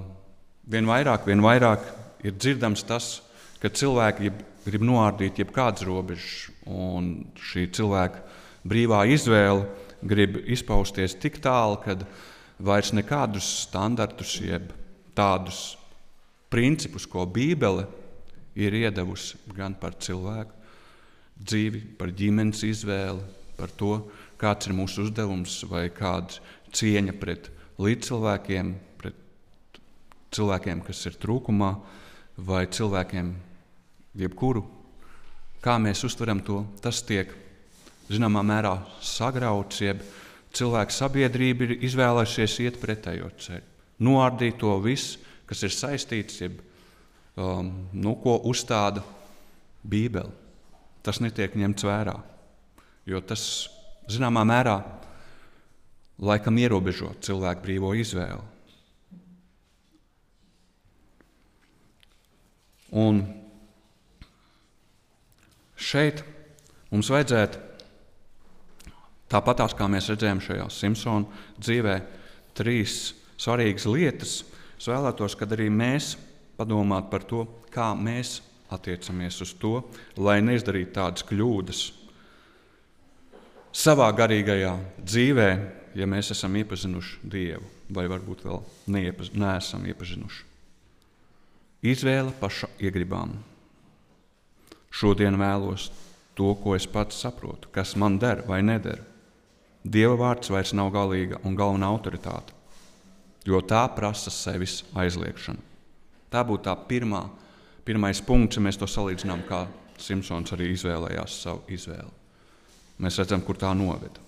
vien 0.66 0.88
vairāk, 0.88 1.26
vien 1.28 1.42
vairāk 1.42 1.84
ir 2.26 2.34
dzirdams 2.36 2.84
tas, 2.86 3.10
ka 3.62 3.70
cilvēki 3.70 4.32
grib 4.66 4.84
noārdīt 4.84 5.40
jebkādas 5.40 5.86
robežas, 5.86 6.48
un 6.66 7.28
šī 7.38 7.68
cilvēka 7.76 8.22
brīvā 8.66 9.04
izvēle 9.14 9.66
grib 10.06 10.40
izpausties 10.44 11.14
tik 11.22 11.38
tālu, 11.42 11.78
ka 11.82 11.96
vairs 12.58 12.92
nekādus 12.96 13.46
standartus, 13.66 14.36
jeb 14.42 14.72
tādus 15.16 15.76
principus, 16.52 17.06
ko 17.06 17.26
Bībele 17.26 17.86
ir 18.56 18.74
iedevusi 18.74 19.38
gan 19.54 19.76
par 19.78 19.96
cilvēku, 20.00 20.52
dzīvi, 21.36 21.82
par 22.00 22.12
ģimenes 22.16 22.62
izvēli, 22.64 23.22
par 23.56 23.72
to, 23.76 23.98
kāds 24.40 24.68
ir 24.68 24.76
mūsu 24.76 25.06
uzdevums 25.06 25.58
vai 25.68 25.86
kāda 25.92 26.40
cieņa 26.76 27.14
pret 27.20 27.50
līdzcilvēkiem, 27.80 28.72
cilvēkiem, 30.36 30.82
kas 30.86 31.02
ir 31.08 31.18
trūkumā, 31.20 31.72
vai 32.46 32.66
cilvēkiem, 32.68 33.32
jebkuru. 34.20 34.64
Kā 35.64 35.78
mēs 35.82 36.04
uztveram 36.06 36.42
to, 36.44 36.62
tas 36.84 37.00
tiek 37.06 37.32
zināmā 38.12 38.44
mērā 38.46 38.76
sagrauts, 39.02 39.80
jeb 39.82 40.04
cilvēku 40.56 40.94
sabiedrība 40.94 41.66
ir 41.66 41.76
izvēlējusies 41.88 42.58
iet 42.64 42.80
pretējo 42.80 43.32
ceļu. 43.40 43.64
Noārdīt 44.06 44.58
to 44.60 44.76
visu, 44.84 45.22
kas 45.48 45.62
ir 45.64 45.72
saistīts, 45.72 46.40
jeb 46.42 46.58
um, 47.40 47.72
nu, 47.96 48.16
ko 48.20 48.36
uzstāda 48.48 49.02
Bībele 49.86 50.44
tas 51.06 51.20
netiek 51.22 51.54
ņemts 51.54 51.86
vērā. 51.86 52.16
Jo 53.06 53.20
tas, 53.22 53.42
zināmā 54.10 54.42
mērā, 54.48 54.80
laikam 56.18 56.58
ierobežo 56.58 57.12
cilvēku 57.22 57.62
brīvo 57.62 57.92
izvēli. 57.94 58.55
Un 62.96 63.20
šeit 65.76 66.22
mums 66.88 67.10
vajadzētu, 67.12 67.60
tāpatās 69.32 69.76
kā 69.76 69.88
mēs 69.90 70.08
redzējām 70.12 70.40
šajā 70.44 70.68
Simpsona 70.72 71.42
dzīvē, 71.60 71.96
trīs 72.56 73.12
svarīgas 73.36 73.88
lietas. 73.90 74.36
Es 74.76 74.88
vēlētos, 74.88 75.36
kad 75.36 75.52
arī 75.56 75.68
mēs 75.72 76.14
padomātu 76.56 77.12
par 77.12 77.28
to, 77.28 77.44
kā 77.72 77.92
mēs 77.98 78.40
attiecamies 78.72 79.42
uz 79.44 79.52
to, 79.60 79.78
lai 80.16 80.40
neizdarītu 80.44 80.96
tādas 80.96 81.24
kļūdas 81.28 81.84
savā 83.76 84.08
garīgajā 84.16 84.72
dzīvē, 85.04 85.48
ja 85.96 86.08
mēs 86.08 86.32
esam 86.32 86.56
iepazinuši 86.56 87.28
Dievu, 87.28 87.68
vai 87.92 88.08
varbūt 88.10 88.46
vēl 88.46 88.62
neesam 89.36 89.84
iepazinuši. 89.92 90.45
Izvēle 91.86 92.32
paša 92.40 92.66
iegribām. 92.82 93.36
Šodien 94.90 95.36
vēlos 95.38 95.90
to, 96.34 96.50
ko 96.58 96.74
es 96.74 96.86
pats 96.90 97.20
saprotu, 97.22 97.70
kas 97.70 97.94
man 98.00 98.18
der 98.18 98.42
vai 98.48 98.62
neder. 98.64 99.02
Dieva 99.86 100.16
vārds 100.18 100.50
vairs 100.50 100.72
nav 100.74 100.90
galīga 100.94 101.38
un 101.46 101.54
galvenā 101.54 101.86
autoritāte, 101.92 102.56
jo 103.46 103.60
tā 103.62 103.84
prasa 103.94 104.32
sevis 104.34 104.80
aizliekšanu. 104.98 105.62
Tā 106.32 106.42
būtu 106.42 106.66
tā 106.66 106.74
pirmā, 106.88 107.22
pirmais 107.86 108.18
punkts, 108.18 108.58
ja 108.58 108.64
mēs 108.66 108.80
to 108.80 108.88
salīdzinām, 108.90 109.46
kā 109.46 109.66
Simpsons 110.02 110.52
arī 110.56 110.72
izvēlējās 110.74 111.38
savu 111.44 111.62
izvēli. 111.72 112.10
Mēs 112.98 113.20
redzam, 113.20 113.44
kur 113.46 113.60
tā 113.60 113.70
noveda. 113.78 114.24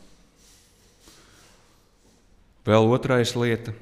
Vēl 2.68 2.86
otrais 2.92 3.34
lieta 3.34 3.72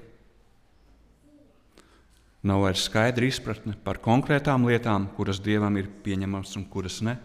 Nav 2.46 2.62
vairs 2.62 2.84
skaidra 2.86 3.26
izpratne 3.26 3.74
par 3.82 3.98
konkrētām 4.02 4.68
lietām, 4.68 5.08
kuras 5.16 5.40
dievam 5.42 5.74
ir 5.80 5.88
pieņemamas 6.04 6.54
un 6.60 6.66
kuras 6.70 7.00
ne. 7.02 7.16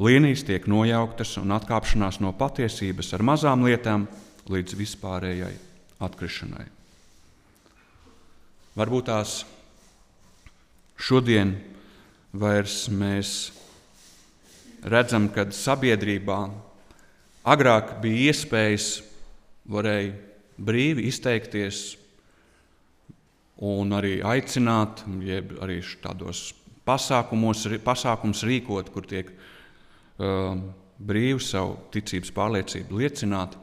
Līnijas 0.00 0.46
tiek 0.48 0.64
nojauktas 0.70 1.34
un 1.36 1.52
atkāpšanās 1.52 2.22
no 2.24 2.32
patiesības 2.32 3.12
ar 3.12 3.24
mazām 3.28 3.66
lietām 3.66 4.06
līdz 4.48 4.78
vispārējai 4.78 5.52
atkrišanai. 6.02 6.64
Varbūt 8.80 9.10
tās 9.10 9.42
šodien 10.96 11.58
vairs 12.32 12.86
mēs 12.88 13.52
redzam, 14.88 15.28
ka 15.28 15.50
sabiedrībā 15.52 16.38
agrāk 17.44 17.98
bija 18.00 18.32
iespējas, 18.32 19.02
varēja 19.68 20.14
brīvi 20.56 21.10
izteikties 21.10 21.90
un 23.62 23.94
arī 23.94 24.16
aicināt, 24.26 25.04
jeb 25.22 25.54
arī 25.62 25.78
tādos 26.02 26.50
pasākumos, 26.86 27.64
pasākums 27.84 28.42
rīkot, 28.46 28.90
kur 28.90 29.06
tiek 29.06 29.30
uh, 29.30 30.56
brīvi 30.98 31.42
savu 31.42 31.76
ticības 31.94 32.32
pārliecību 32.34 32.98
liecināt. 32.98 33.54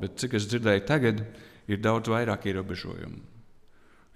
Bet 0.00 0.18
cik 0.18 0.34
es 0.40 0.48
dzirdēju, 0.50 0.82
tagad 0.88 1.22
ir 1.70 1.78
daudz 1.82 2.10
vairāk 2.10 2.48
ierobežojumu. 2.50 3.22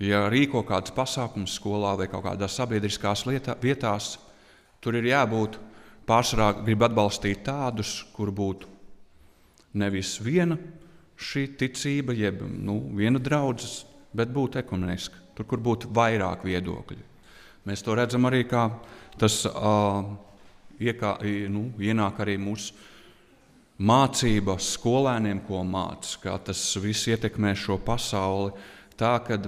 Ja 0.02 0.26
rīko 0.30 0.62
kāds 0.66 0.92
pasākums 0.94 1.56
skolā 1.58 1.96
vai 1.98 2.06
kaut 2.11 2.24
kādās 2.26 2.54
sabiedriskās 2.58 3.24
lietā, 3.26 3.56
vietās, 3.62 4.16
tur 4.82 4.98
ir 4.98 5.08
jābūt 5.11 5.58
pārsvarā 6.06 6.52
grib 6.62 6.82
atbalstīt 6.87 7.42
tādus, 7.46 8.00
kur 8.14 8.30
būtu 8.34 8.70
nevis 9.78 10.16
viena 10.22 10.58
šī 11.18 11.48
ticība, 11.58 12.14
jeb 12.14 12.44
nu, 12.46 12.78
viena 12.94 13.18
draudzes 13.22 13.82
bet 14.16 14.32
būtu 14.32 14.62
ekumeniska, 14.62 15.20
tur, 15.36 15.48
kur 15.48 15.62
būtu 15.62 15.90
vairāk 15.94 16.46
viedokļu. 16.48 17.04
Mēs 17.68 17.84
to 17.84 17.96
redzam 17.98 18.24
arī, 18.28 18.44
kā 18.48 18.68
tas 19.20 19.42
uh, 19.48 20.06
iekā, 20.80 21.18
nu, 21.52 21.68
ienāk 21.82 22.22
arī 22.24 22.38
mūsu 22.40 22.76
mācības 23.78 24.72
skolēniem, 24.74 25.42
ko 25.46 25.62
mācās, 25.66 26.16
kā 26.22 26.34
tas 26.42 26.62
viss 26.82 27.10
ietekmē 27.10 27.54
šo 27.58 27.78
pasauli. 27.82 28.54
Tā 28.98 29.14
ka 29.26 29.38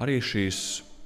arī 0.00 0.20
šīs 0.24 0.60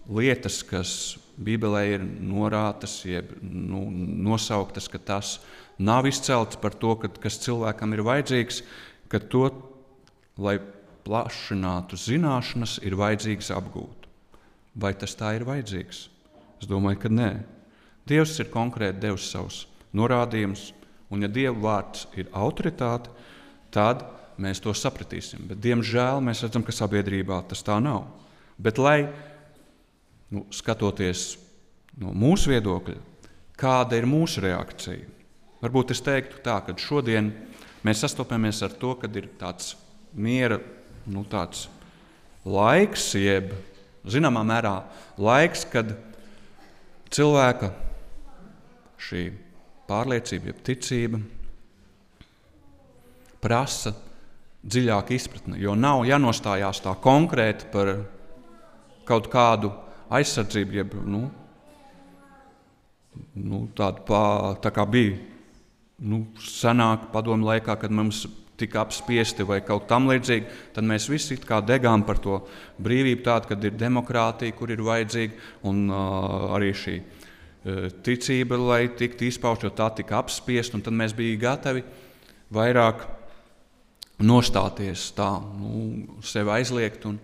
lietas, 0.09 0.63
kas 0.67 0.93
Bībelē 1.39 1.83
ir 1.95 2.05
norātas, 2.05 3.01
jeb 3.07 3.31
nu, 3.43 3.85
nosauktas, 3.91 4.89
ka 4.91 4.99
tas 4.99 5.39
nav 5.79 6.09
izcelts 6.11 6.59
par 6.59 6.75
to, 6.75 6.97
ka, 6.99 7.11
kas 7.23 7.39
cilvēkam 7.45 7.95
ir 7.95 8.03
vajadzīgs, 8.07 8.63
ka 9.11 9.21
to, 9.23 9.51
lai 10.39 10.59
paplašinātu 11.09 11.97
zināšanas, 11.97 12.79
ir 12.85 12.97
vajadzīgs 12.97 13.51
apgūt. 13.57 14.07
Vai 14.77 14.93
tas 14.95 15.17
tā 15.17 15.35
ir 15.37 15.47
vajadzīgs? 15.49 16.09
Es 16.61 16.69
domāju, 16.69 17.01
ka 17.01 17.09
nē. 17.09 17.31
Dievs 18.09 18.39
ir 18.41 18.51
konkrēti 18.53 19.01
devis 19.01 19.31
savus 19.31 19.67
norādījumus, 19.97 20.73
un 21.11 21.23
ja 21.25 21.29
Dieva 21.29 21.57
vārds 21.57 22.07
ir 22.17 22.29
autoritāte, 22.33 23.09
tad 23.73 24.05
mēs 24.39 24.61
to 24.61 24.75
sapratīsim. 24.77 25.49
Bet, 25.49 25.61
diemžēl 25.65 26.21
mēs 26.21 26.45
redzam, 26.45 26.63
ka 26.63 26.73
sabiedrībā 26.73 27.41
tas 27.49 27.65
tā 27.65 27.79
nav. 27.81 28.05
Bet, 28.59 28.79
lai 28.79 29.09
nu, 30.31 30.45
skatoties 30.53 31.39
no 31.99 32.13
mūsu 32.13 32.53
viedokļa, 32.53 33.01
kāda 33.57 33.97
ir 33.97 34.09
mūsu 34.09 34.45
reakcija? 34.45 35.15
Varbūt 35.63 35.95
es 35.97 36.05
teiktu 36.05 36.43
tā, 36.45 36.61
ka 36.63 36.77
šodien 36.79 37.33
mēs 37.83 38.05
sastopamies 38.05 38.61
ar 38.63 38.77
to, 38.79 38.95
ka 39.01 39.09
ir 39.17 39.33
tāds 39.41 39.75
miera 40.15 40.61
nu, 41.09 41.25
tāds 41.29 41.67
laiks, 42.49 43.11
jeb 43.19 43.53
zināmā 44.09 44.45
mērā 44.47 44.75
laiks, 45.21 45.65
kad 45.73 45.95
cilvēka 47.13 47.73
šī 49.09 49.25
pārliecība, 49.89 50.53
jeb 50.53 50.63
ticība 50.67 51.21
prasa 53.43 53.95
dziļāku 54.69 55.15
izpratni, 55.15 55.61
jo 55.63 55.75
nav 55.79 56.05
jānostājās 56.09 56.83
tā 56.85 56.95
konkrēti 57.01 57.69
par 57.73 57.95
kaut 59.09 59.31
kādu 59.33 59.71
aizsardzību, 60.13 60.77
jeb 60.77 60.97
nu, 61.07 61.23
nu, 63.39 63.63
tādu 63.77 64.05
pā, 64.09 64.23
tā 64.63 64.73
kā 64.75 64.85
bija 64.89 65.17
nu, 65.99 66.27
senāk 66.43 67.09
padomu 67.15 67.49
laikā, 67.49 67.79
kad 67.81 67.95
mums 67.95 68.27
tika 68.59 68.83
apspiesti 68.83 69.47
vai 69.47 69.61
kaut 69.67 69.87
tam 69.91 70.09
līdzīgi, 70.11 70.49
tad 70.75 70.87
mēs 70.87 71.07
visi 71.11 71.39
degām 71.39 72.05
par 72.07 72.19
to 72.23 72.41
brīvību, 72.83 73.23
tādu, 73.27 73.53
kad 73.53 73.65
ir 73.65 73.79
demokrātija, 73.79 74.57
kur 74.59 74.73
ir 74.75 74.83
vajadzīga, 74.83 75.39
un 75.71 75.87
uh, 75.91 76.51
arī 76.57 76.73
šī 76.75 76.97
uh, 76.99 77.87
ticība, 78.03 78.59
lai 78.59 78.89
tiktu 78.89 79.29
izpausta, 79.29 79.69
jo 79.69 79.75
tā 79.79 79.91
tika 79.95 80.19
apspiesta, 80.19 80.77
un 80.77 80.83
tad 80.83 80.97
mēs 80.99 81.15
bijām 81.15 81.41
gatavi 81.47 81.85
vairāk 82.55 83.07
nostāties 84.19 85.13
tā, 85.15 85.31
nu, 85.61 86.19
sevi 86.27 86.57
aizliegt. 86.59 87.07
Un, 87.07 87.19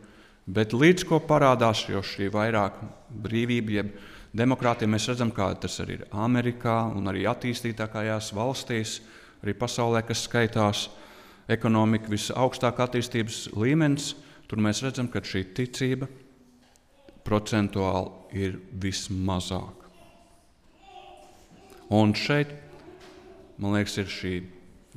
bet 0.47 0.75
līdz 0.77 1.07
ko 1.09 1.19
parādās 1.25 1.87
šī 1.89 2.31
vairāk 2.31 2.79
brīvība, 3.25 3.81
jeb 3.81 3.95
demokrātija, 4.35 4.91
mēs 4.91 5.09
redzam, 5.11 5.35
kā 5.35 5.51
tas 5.59 5.81
arī 5.83 5.99
ir 5.99 6.11
Amerikā 6.13 6.85
un 6.95 7.11
arī 7.11 7.27
attīstītākajās 7.27 8.31
valstīs, 8.37 9.01
arī 9.43 9.57
pasaulē, 9.59 10.05
kas 10.07 10.29
skaitās. 10.29 10.87
Uh, 10.87 11.04
ekonomika 11.51 12.11
visaugstāk 12.13 12.81
attīstības 12.85 13.49
līmenis, 13.57 14.13
tur 14.49 14.63
mēs 14.65 14.83
redzam, 14.85 15.09
ka 15.13 15.23
šī 15.25 15.45
ticība 15.57 16.09
procentuāli 17.25 18.41
ir 18.45 18.59
vismazāk. 18.81 19.85
Un 21.95 22.15
šeit, 22.17 22.51
man 23.61 23.77
liekas, 23.77 23.99
ir 24.01 24.11
šī 24.11 24.35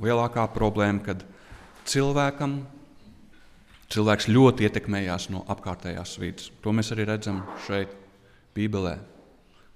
lielākā 0.02 0.46
problēma, 0.54 1.04
kad 1.04 1.24
cilvēkam 1.88 2.60
cilvēks 3.92 4.28
ļoti 4.28 4.66
ietekmējās 4.68 5.28
no 5.32 5.44
apkārtējās 5.52 6.16
vidas. 6.20 6.50
To 6.64 6.74
mēs 6.76 6.92
arī 6.92 7.08
redzam 7.08 7.42
šeit, 7.66 7.94
Bībelē, 8.56 8.96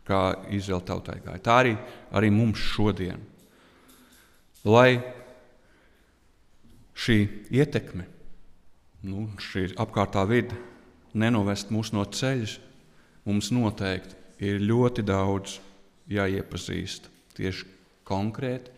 kā 0.09 0.21
Izraēla 0.51 0.85
tautai 0.89 1.21
gāja. 1.23 1.43
Tā 1.45 1.59
arī, 1.63 1.77
arī 2.11 2.33
mums 2.35 2.61
šodien. 2.73 3.21
Lai 4.67 4.99
šī 7.03 7.19
ietekme, 7.51 8.07
nu, 9.07 9.27
šī 9.43 9.73
apkārtā 9.81 10.23
vide 10.29 10.59
nenovest 11.19 11.73
mūs 11.75 11.93
no 11.95 12.05
ceļa, 12.07 12.59
mums 13.27 13.51
noteikti 13.55 14.19
ir 14.43 14.63
ļoti 14.63 15.05
daudz 15.07 15.59
jāiepazīst 16.11 17.09
tieši 17.37 17.67
konkrēti, 18.07 18.73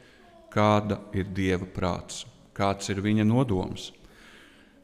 kāda 0.53 1.01
ir 1.17 1.29
Dieva 1.35 1.67
prāts, 1.67 2.25
kāds 2.55 2.91
ir 2.93 3.03
viņa 3.05 3.27
nodoms. 3.27 3.91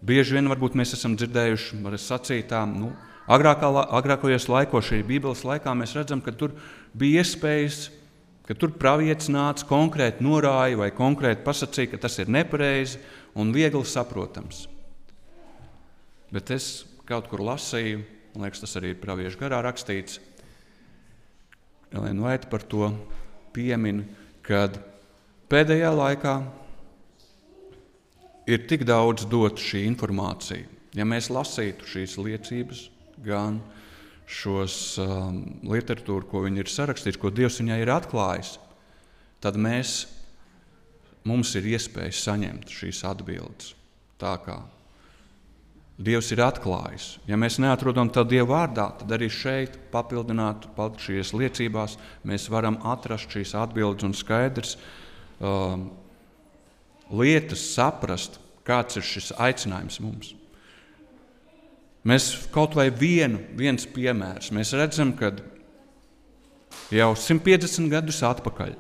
Bieži 0.00 0.38
vien 0.38 0.48
mēs 0.48 0.94
esam 0.96 1.14
dzirdējuši, 1.18 1.79
var 1.85 1.96
sacītām, 2.00 2.74
nu, 2.81 2.90
agrākā, 3.29 3.68
agrākajos 4.00 4.48
laikos, 4.48 4.88
šī 4.88 5.03
Bībeles 5.07 5.44
laikā, 5.46 5.74
mēs 5.76 5.94
redzam, 5.98 6.22
ka 6.24 6.33
tur 6.33 6.57
bija 6.96 7.20
iespējas, 7.20 7.90
ka 8.48 8.57
tur 8.59 8.72
pravietis 8.81 9.29
nāca 9.31 9.68
konkrēti 9.68 10.24
norāja 10.26 10.81
vai 10.81 10.88
konkrēti 10.90 11.44
pasakīja, 11.46 11.92
ka 11.92 12.00
tas 12.09 12.18
ir 12.18 12.33
nepareizi 12.33 12.98
un 13.38 13.52
viegli 13.54 13.82
saprotams. 13.86 14.66
Bet 16.30 16.50
es 16.54 16.86
kaut 17.08 17.26
kur 17.30 17.42
lasīju, 17.42 18.02
man 18.34 18.46
liekas, 18.46 18.62
tas 18.62 18.76
arī 18.78 18.94
ir 18.94 19.02
praviešu 19.02 19.40
garā 19.40 19.60
rakstīts, 19.66 20.20
Elēna 21.90 22.22
Vaita 22.22 22.46
par 22.46 22.62
to 22.70 22.92
piemin, 23.50 24.04
kad 24.46 24.76
pēdējā 25.50 25.90
laikā 25.90 26.34
ir 28.46 28.62
tik 28.70 28.84
daudz 28.86 29.26
dot 29.30 29.58
šī 29.58 29.82
informācija. 29.88 30.68
Ja 30.94 31.06
mēs 31.06 31.30
lasītu 31.34 31.86
šīs 31.86 32.16
liecības, 32.18 32.84
gan 33.26 33.58
šos 34.30 34.74
um, 35.02 35.42
literatūru, 35.66 36.26
ko 36.30 36.44
viņi 36.46 36.62
ir 36.62 36.70
sarakstījuši, 36.70 37.20
ko 37.20 37.32
Dievs 37.34 37.58
viņai 37.58 37.80
ir 37.82 37.90
atklājis, 37.90 38.54
tad 39.42 39.58
mēs, 39.58 40.04
mums 41.28 41.54
ir 41.59 41.68
iespēja 41.74 42.12
saņemt 42.16 42.70
šīs 42.72 43.02
atbildes. 43.09 43.74
Tā 44.20 44.37
kā 44.44 44.61
Dievs 46.00 46.30
ir 46.33 46.40
atklājis. 46.40 47.06
Ja 47.28 47.37
mēs 47.37 47.59
neatrodam 47.61 48.09
to 48.09 48.22
Dieva 48.24 48.46
vārdā, 48.54 48.87
tad 49.02 49.11
arī 49.12 49.26
šeit, 49.28 49.74
papildināt 49.92 50.64
šīs 51.04 51.35
liecībās, 51.37 51.98
mēs 52.24 52.48
varam 52.48 52.78
atrast 52.88 53.28
šīs 53.28 53.52
atbildes 53.61 54.06
un 54.09 54.16
skaidrs 54.16 54.78
um, 55.44 55.90
lietas, 57.12 57.66
saprast, 57.74 58.40
kāds 58.64 58.96
ir 58.96 59.04
šis 59.04 59.35
aicinājums 59.37 60.00
mums. 60.00 60.33
Mēs 62.09 62.33
kaut 62.54 62.78
vai 62.78 62.88
vienu, 62.88 63.42
viens 63.52 63.85
piemērs, 63.85 64.54
mēs 64.56 64.72
redzam, 64.72 65.12
ka 65.12 65.35
jau 66.96 67.12
150 67.12 67.92
gadus 67.92 68.22
atpakaļ 68.24 68.72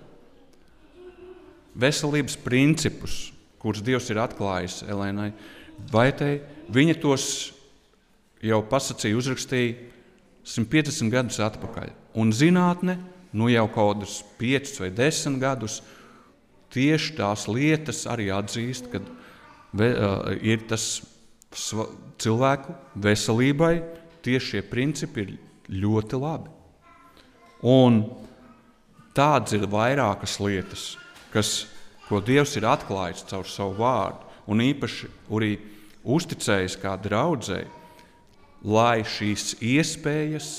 veselības 1.78 2.36
principus, 2.40 3.30
kurus 3.60 3.84
Dievs 3.84 4.10
ir 4.10 4.20
atklājis 4.22 4.82
Elēnai 4.88 5.30
Vaitai, 5.90 6.40
viņa 6.72 6.96
tos 7.00 7.24
jau 8.44 8.60
pasacīja, 8.68 9.16
uzrakstīja 9.16 9.76
150 10.44 11.12
gadus 11.12 11.40
atpakaļ. 11.44 11.92
Un 12.20 12.32
zinātne 12.34 12.98
nu 13.36 13.48
jau 13.52 13.66
kaut 13.70 14.00
kādus 14.00 14.20
5 14.40 14.80
vai 14.82 14.90
10 14.96 15.38
gadus 15.40 15.80
tieši 16.74 17.16
tās 17.18 17.46
lietas 17.50 18.04
arī 18.10 18.30
atzīst, 18.34 18.90
ka 18.92 19.00
uh, 19.02 20.32
ir 20.42 20.64
tas 20.70 21.02
cilvēku 22.20 22.74
veselībai, 23.02 23.74
tieši 24.24 24.54
šie 24.54 24.64
principi 24.70 25.24
ir 25.24 25.36
ļoti 25.82 26.20
labi. 26.20 26.50
Un 27.66 28.02
tādas 29.16 29.54
ir 29.56 29.66
vairākas 29.70 30.38
lietas, 30.40 30.94
kas, 31.32 31.66
ko 32.08 32.20
Dievs 32.24 32.56
ir 32.58 32.66
atklājis 32.68 33.26
caur 33.30 33.48
savu 33.48 33.78
vārdu, 33.80 34.26
un 34.50 34.62
īpaši 34.64 35.10
arī 35.30 35.52
uzticējis 36.04 36.76
kā 36.80 36.96
draudzēji, 37.00 37.68
lai 38.66 39.02
šīs 39.06 39.54
iespējas 39.62 40.50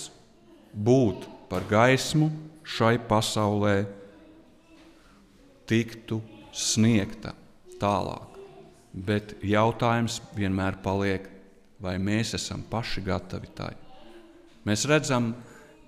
būt 0.73 1.27
par 1.51 1.65
gaismu 1.69 2.31
šai 2.63 2.95
pasaulē 3.09 3.83
tiktu 5.69 6.21
sniegta 6.55 7.35
tālāk. 7.81 8.27
Bet 8.91 9.37
jautājums 9.43 10.19
vienmēr 10.35 10.79
paliek, 10.83 11.27
vai 11.81 11.95
mēs 11.99 12.35
esam 12.35 12.63
paši 12.67 13.03
gatavi 13.05 13.51
tai. 13.55 13.71
Mēs 14.67 14.83
redzam, 14.89 15.31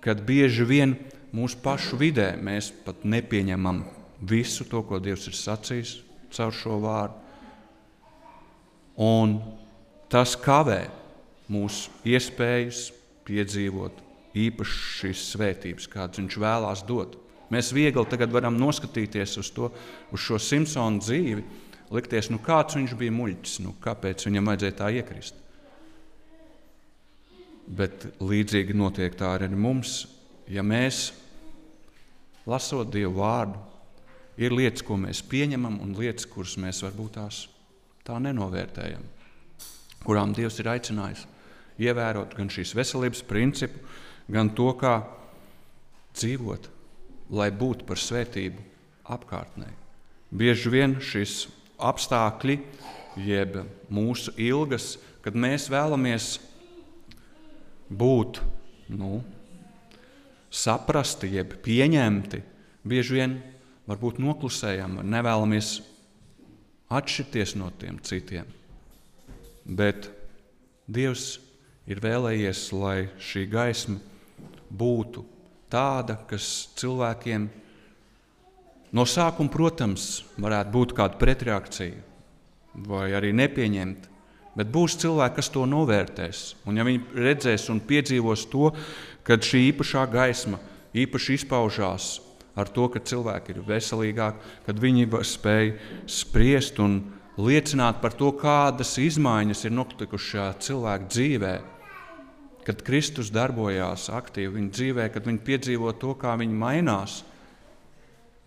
ka 0.00 0.16
bieži 0.16 0.64
vien 0.66 0.96
mūsu 1.34 1.60
pašu 1.62 1.98
vidē 2.00 2.32
mēs 2.40 2.72
pat 2.84 3.04
nepieņemam 3.04 3.84
visu 4.28 4.66
to, 4.68 4.82
ko 4.86 5.00
Dievs 5.02 5.28
ir 5.30 5.36
sacījis 5.38 5.98
caur 6.34 6.54
šo 6.54 6.78
vārdu. 6.82 7.20
Un 9.04 9.38
tas 10.10 10.36
kavē 10.38 10.84
mūsu 11.50 11.90
iespējas 12.06 12.88
piedzīvot 13.26 14.00
īpaši 14.34 14.80
šīs 15.00 15.26
svētības, 15.34 15.88
kādas 15.90 16.20
Viņš 16.20 16.38
vēlās 16.42 16.82
dot. 16.86 17.18
Mēs 17.52 17.72
viegli 17.74 18.30
varam 18.32 18.56
noskatīties 18.58 19.36
uz, 19.38 19.50
to, 19.54 19.70
uz 20.10 20.20
šo 20.20 20.38
Simpsonu 20.40 21.02
dzīvi, 21.02 21.44
likties, 21.94 22.30
nu 22.32 22.40
kāds 22.42 22.74
viņš 22.78 22.94
bija 22.98 23.14
muļķis, 23.14 23.58
nu 23.62 23.74
kāpēc 23.84 24.24
viņam 24.26 24.50
vajadzēja 24.50 24.78
tā 24.78 24.90
iekrist. 24.94 25.36
Bet 27.64 28.08
līdzīgi 28.20 28.74
notiek 28.76 29.14
tā 29.16 29.36
arī 29.36 29.48
mums, 29.54 30.04
ja 30.50 30.64
mēs, 30.66 31.12
lasot 32.48 32.90
Dievu 32.92 33.20
vārdu, 33.20 33.60
ir 34.40 34.54
lietas, 34.54 34.84
ko 34.86 34.98
mēs 35.00 35.22
pieņemam, 35.30 35.78
un 35.84 35.94
lietas, 35.98 36.26
kuras 36.30 36.56
mēs 36.60 36.82
varbūt 36.84 37.16
tās 37.18 37.44
tā 38.04 38.18
nenovērtējam, 38.20 39.04
kurām 40.04 40.34
Dievs 40.36 40.58
ir 40.60 40.70
aicinājis 40.74 41.26
ievērot 41.80 42.34
gan 42.36 42.50
šīs 42.52 42.74
veselības 42.76 43.24
principu, 43.26 43.80
gan 44.30 44.52
to, 44.54 44.70
kā 44.78 45.00
dzīvot, 46.14 46.68
lai 47.34 47.50
būtu 47.50 47.86
par 47.88 48.00
svētību 48.00 48.62
apkārtnē. 49.14 49.70
Bieži 50.34 50.70
vien 50.72 50.96
šis 51.02 51.44
apstākļi, 51.82 52.58
jeb 53.24 53.60
mūsu 53.92 54.34
ilgas, 54.40 54.96
kad 55.24 55.36
mēs 55.38 55.68
vēlamies 55.72 56.36
būt 57.90 58.40
nu, 58.94 59.22
saprasti, 60.54 61.30
jeb 61.34 61.56
pieņemti, 61.64 62.40
bieži 62.86 63.18
vien 63.18 63.36
varbūt 63.88 64.20
noklusējam, 64.22 65.00
nevēlamies 65.04 65.78
atšķirties 66.94 67.56
no 67.60 67.70
tiem 67.80 67.98
citiem. 68.04 68.48
Bet 69.64 70.10
Dievs 70.84 71.38
ir 71.88 72.00
vēlējies, 72.04 72.66
lai 72.76 73.06
šī 73.16 73.46
gaisma 73.48 73.96
būtu 74.68 75.24
tāda, 75.72 76.18
kas 76.28 76.68
cilvēkiem 76.76 77.46
no 78.94 79.04
sākuma, 79.08 79.52
protams, 79.52 80.24
varētu 80.36 80.74
būt 80.74 80.92
kāda 80.98 81.20
pretreakcija 81.20 82.02
vai 82.84 83.08
arī 83.16 83.32
nepieņemta. 83.36 84.10
Bet 84.54 84.68
būs 84.70 84.94
cilvēki, 85.02 85.34
kas 85.40 85.48
to 85.50 85.64
novērtēs. 85.66 86.42
Un, 86.68 86.76
ja 86.78 86.84
viņi 86.86 87.00
redzēs 87.16 87.64
un 87.72 87.80
piedzīvos 87.82 88.44
to, 88.52 88.68
ka 89.26 89.40
šī 89.42 89.64
īpašā 89.72 90.04
gaisma 90.12 90.60
īpaši 90.94 91.40
izpaužās 91.40 92.12
ar 92.54 92.70
to, 92.70 92.86
ka 92.92 93.02
cilvēki 93.02 93.54
ir 93.54 93.62
veselīgāki, 93.66 94.54
kad 94.66 94.80
viņi 94.80 95.08
spēj 95.26 95.72
spriest 96.10 96.78
un 96.82 97.00
liecināt 97.40 98.00
par 98.02 98.14
to, 98.14 98.30
kādas 98.38 98.94
izmaiņas 99.02 99.64
ir 99.66 99.74
notikušas 99.74 100.30
šajā 100.30 100.50
cilvēka 100.68 101.10
dzīvē. 101.10 101.54
Kad 102.64 102.80
Kristus 102.86 103.28
darbojās 103.34 104.06
aktīvi 104.08 104.54
viņa 104.54 104.70
dzīvē, 104.72 105.08
kad 105.12 105.26
viņi 105.28 105.42
piedzīvo 105.44 105.92
to, 106.00 106.14
kā 106.16 106.32
viņi 106.40 106.56
mainās, 106.56 107.18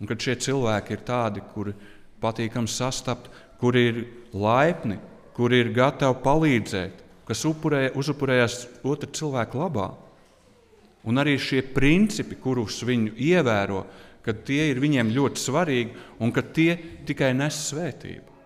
un 0.00 0.10
kad 0.10 0.18
šie 0.22 0.34
cilvēki 0.48 0.96
ir 0.96 1.04
tādi, 1.06 1.44
kuri 1.52 1.76
patīkami 2.22 2.70
sastapt, 2.70 3.28
kuri 3.60 3.84
ir 3.90 4.00
laipni, 4.34 4.98
kuri 5.36 5.62
ir 5.62 5.70
gatavi 5.76 6.18
palīdzēt, 6.24 7.04
kas 7.28 7.44
upurē, 7.46 7.92
uzupurējas 7.98 8.64
otra 8.82 9.10
cilvēka 9.14 9.60
labā. 9.60 9.88
Un 11.08 11.20
arī 11.20 11.38
šie 11.40 11.62
principi, 11.72 12.36
kurus 12.36 12.82
viņi 12.84 13.14
ievēro, 13.30 13.84
ka 14.24 14.34
tie 14.44 14.68
ir 14.68 14.80
viņiem 14.82 15.12
ļoti 15.14 15.40
svarīgi 15.40 16.02
un 16.20 16.32
ka 16.34 16.42
tie 16.44 16.74
tikai 17.08 17.32
nes 17.36 17.62
svētību. 17.70 18.36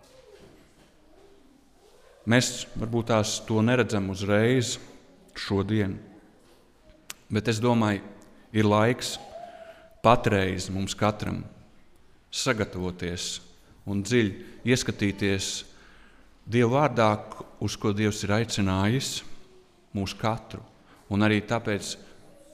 Mēs 2.31 2.69
varbūt 2.79 3.09
tās 3.11 3.41
to 3.49 3.59
neredzam 3.67 4.07
uzreiz, 4.13 4.77
šodien, 5.35 5.97
bet 7.33 7.51
es 7.51 7.59
domāju, 7.59 8.05
ir 8.55 8.69
laiks 8.69 9.17
patreiz 10.05 10.69
mums 10.71 10.95
katram 10.95 11.41
sagatavoties 12.31 13.41
un 13.89 14.05
dziļi 14.07 14.63
ieskatīties 14.71 15.53
Dieva 16.43 16.83
vārdā, 16.83 17.09
uz 17.63 17.77
ko 17.79 17.93
Dievs 17.95 18.25
ir 18.27 18.33
aicinājis 18.35 19.21
mūsu 19.95 20.17
katru. 20.19 20.59
Un 21.13 21.23
arī 21.23 21.39
tāpēc 21.47 21.93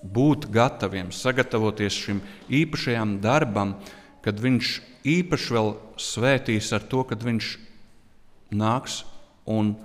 būt 0.02 0.46
gataviem, 0.54 1.10
sagatavoties 1.14 1.96
šim 1.96 2.22
īpašajam 2.50 3.18
darbam, 3.22 3.76
kad 4.22 4.38
viņš 4.40 4.72
īpaši 5.08 5.54
vēl 5.56 5.70
svētīs 5.98 6.70
ar 6.76 6.84
to, 6.90 7.04
kad 7.08 7.22
viņš 7.24 7.52
nāks 8.54 9.02
un 9.48 9.76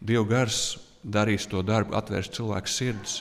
Dieva 0.00 0.24
gars 0.24 0.78
darīs 1.04 1.44
to 1.44 1.60
darbu, 1.60 1.92
atvērs 1.92 2.30
cilvēku 2.32 2.70
sirdis. 2.72 3.18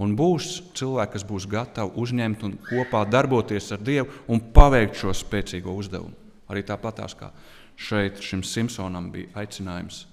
Un 0.00 0.14
būs 0.16 0.60
cilvēki, 0.78 1.12
kas 1.16 1.24
būs 1.26 1.46
gatavi 1.50 1.98
uzņemt 1.98 2.44
un 2.46 2.54
kopā 2.68 3.02
darboties 3.10 3.66
ar 3.74 3.82
Dievu 3.82 4.22
un 4.30 4.40
paveikt 4.54 5.00
šo 5.02 5.12
spēcīgo 5.16 5.74
uzdevumu. 5.74 6.14
Arī 6.50 6.62
tāpatās 6.66 7.16
kā 7.18 7.32
šeit 7.80 8.22
šim 8.22 8.44
Simpsonam 8.46 9.10
bija 9.12 9.42
aicinājums. 9.42 10.04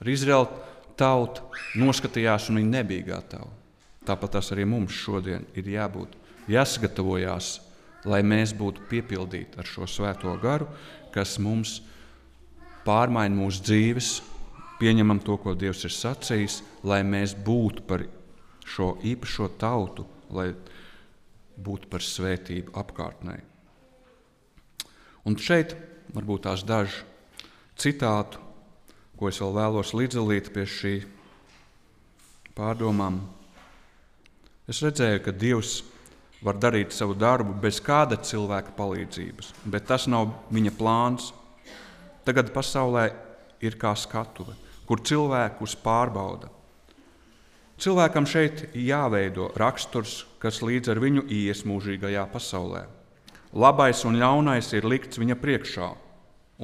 Ar 0.00 0.10
Izraēlu 0.10 0.48
tautu 0.98 1.44
noskatījās, 1.80 2.48
un 2.50 2.62
viņi 2.62 2.72
nebija 2.72 3.08
gatavi. 3.10 3.50
Tāpat 4.04 4.36
tas 4.36 4.50
arī 4.52 4.66
mums 4.68 4.92
šodien 4.92 5.46
ir 5.56 5.68
jābūt. 5.76 6.18
Jāsagatavojās 6.50 7.54
lai 8.08 8.20
mēs 8.24 8.52
būtu 8.56 8.84
piepildīti 8.90 9.58
ar 9.60 9.68
šo 9.68 9.88
svēto 9.88 10.34
garu, 10.40 10.68
kas 11.14 11.38
mums 11.40 11.78
pārmaina 12.84 13.36
mūsu 13.36 13.64
dzīves, 13.64 14.10
pieņemam 14.80 15.22
to, 15.24 15.38
ko 15.40 15.54
Dievs 15.56 15.84
ir 15.88 15.94
sacījis, 15.94 16.60
lai 16.84 17.00
mēs 17.06 17.36
būtu 17.46 17.84
par 17.88 18.04
šo 18.68 18.94
īpašo 19.04 19.48
tautu, 19.60 20.06
lai 20.34 20.52
būtu 21.56 21.88
par 21.88 22.04
svētību 22.04 22.74
apkārtnē. 22.76 23.38
Un 25.24 25.38
šeit 25.40 25.72
varbūt 26.12 26.44
tās 26.44 26.64
daži 26.66 27.04
citātu, 27.80 28.40
ko 29.16 29.30
es 29.30 29.38
vēl 29.40 29.54
vēlos 29.56 29.94
līdzdalīt 29.96 30.50
pie 30.52 30.66
šī 30.68 30.94
pārdomām. 32.58 33.22
Es 34.64 34.80
redzēju, 34.80 35.20
ka 35.20 35.32
Dievs 35.36 35.82
var 36.44 36.56
darīt 36.56 36.94
savu 36.96 37.12
darbu 37.16 37.52
bez 37.60 37.82
kāda 37.84 38.16
cilvēka 38.16 38.72
palīdzības, 38.78 39.50
bet 39.68 39.84
tas 39.90 40.06
nav 40.08 40.30
viņa 40.52 40.72
plāns. 40.78 41.32
Tagad 42.24 42.48
pasaulē 42.54 43.10
ir 43.60 43.76
kā 43.80 43.92
skatuve, 43.92 44.54
kur 44.88 45.02
cilvēkus 45.04 45.76
pārbauda. 45.84 46.48
Cilvēkam 47.76 48.24
šeit 48.24 48.70
jāveido 48.72 49.50
raksturs, 49.60 50.22
kas 50.40 50.62
līdz 50.64 50.94
ar 50.94 51.00
viņu 51.02 51.26
ies 51.28 51.64
mūžīgajā 51.68 52.24
pasaulē. 52.32 52.86
Labais 53.52 54.00
un 54.08 54.16
ļaunais 54.16 54.72
ir 54.78 54.88
likts 54.88 55.20
viņa 55.20 55.36
priekšā, 55.44 55.90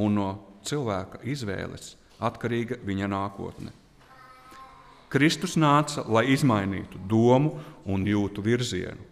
un 0.00 0.16
no 0.16 0.30
cilvēka 0.64 1.20
izvēles 1.28 1.98
atkarīga 2.16 2.80
viņa 2.86 3.12
nākotne. 3.12 3.74
Kristus 5.10 5.56
nāca, 5.58 6.04
lai 6.06 6.28
izmainītu 6.30 7.00
domu 7.10 7.56
un 7.90 8.04
jūtu 8.06 8.44
virzienu. 8.46 9.10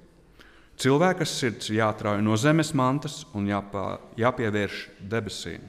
Cilvēka 0.78 1.26
sirds 1.26 1.72
jāatrauj 1.74 2.20
no 2.22 2.36
zemes 2.38 2.70
mantas 2.70 3.24
un 3.34 3.48
jāpā, 3.50 3.98
jāpievērš 4.20 4.84
debesīm. 5.10 5.64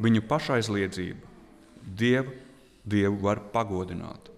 Viņu 0.00 0.22
pašaizliedzība 0.30 1.28
Dievu, 1.98 2.32
Dievu 2.88 3.18
var 3.20 3.42
pagodināt. 3.52 4.30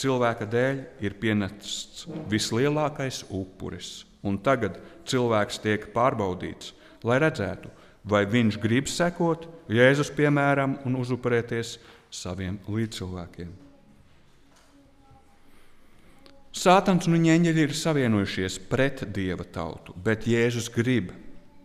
Cilvēka 0.00 0.48
dēļ 0.50 0.80
ir 1.04 1.16
pienests 1.20 2.06
vislielākais 2.32 3.26
upuris, 3.28 4.06
un 4.24 4.38
tagad 4.40 4.78
cilvēks 5.06 5.60
tiek 5.62 5.84
pārbaudīts, 5.92 6.72
lai 7.04 7.20
redzētu, 7.22 7.68
vai 8.08 8.24
viņš 8.24 8.58
grib 8.62 8.88
sekot 8.88 9.44
Jēzus 9.68 10.10
piemēram 10.16 10.78
un 10.88 10.96
uzupurēties 11.00 11.76
saviem 12.12 12.56
līdzcilvēkiem. 12.68 13.63
Sātans 16.54 17.08
un 17.08 17.16
viņa 17.16 17.32
eņģeļi 17.34 17.62
ir 17.66 17.72
savienojušies 17.74 18.60
pret 18.70 19.00
dieva 19.10 19.42
tautu, 19.42 19.90
bet 19.98 20.28
Jēzus 20.30 20.68
grib 20.70 21.10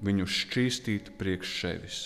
viņu 0.01 0.25
šķīstīt 0.25 1.11
priekš 1.19 1.51
sevis. 1.59 1.99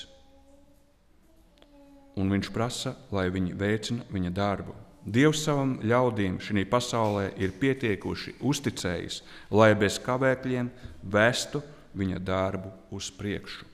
Un 2.20 2.28
viņš 2.36 2.50
prasa, 2.52 2.94
lai 3.16 3.30
viņi 3.32 3.56
veicina 3.56 4.04
viņa 4.12 4.34
darbu. 4.36 4.76
Dievs 5.04 5.46
savam 5.48 5.78
ļaudīm 5.80 6.38
šajā 6.44 6.68
pasaulē 6.72 7.26
ir 7.40 7.56
pietiekuši 7.60 8.36
uzticējis, 8.52 9.22
lai 9.56 9.72
bez 9.80 9.98
kavēkļiem 10.04 10.70
vestu 11.16 11.64
viņa 11.96 12.20
darbu 12.20 12.76
uz 12.92 13.08
priekšu. 13.16 13.73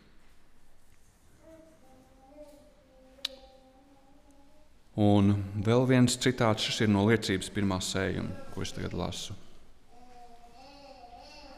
Un 5.00 5.32
vēl 5.64 5.86
viens 5.88 6.18
citāts, 6.20 6.66
šis 6.68 6.82
ir 6.84 6.90
no 6.92 7.06
liecības 7.08 7.48
pirmā 7.56 7.78
sējuma, 7.80 8.34
ko 8.52 8.66
es 8.66 8.74
tagad 8.76 8.98
lasu. 9.00 9.36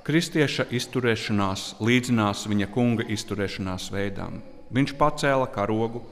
Kristieša 0.05 0.67
izturēšanās 0.77 1.63
līdzinās 1.81 2.43
viņa 2.49 2.67
kunga 2.73 3.05
izturēšanās 3.15 3.89
veidām. 3.93 4.39
Viņš 4.73 4.93
pacēla 4.97 5.49
karogu 5.53 6.03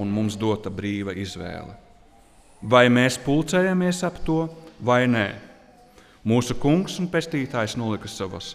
un 0.00 0.12
mums 0.12 0.38
dota 0.40 0.72
brīva 0.72 1.12
izvēle. 1.16 1.76
Vai 2.62 2.86
mēs 2.88 3.18
pulcējamies 3.20 4.00
ap 4.08 4.22
to 4.24 4.46
vai 4.80 5.04
nē? 5.10 5.28
Mūsu 6.24 6.56
kungs 6.56 6.96
un 7.02 7.10
pestītājs 7.12 7.76
nolika 7.76 8.08
savas 8.08 8.54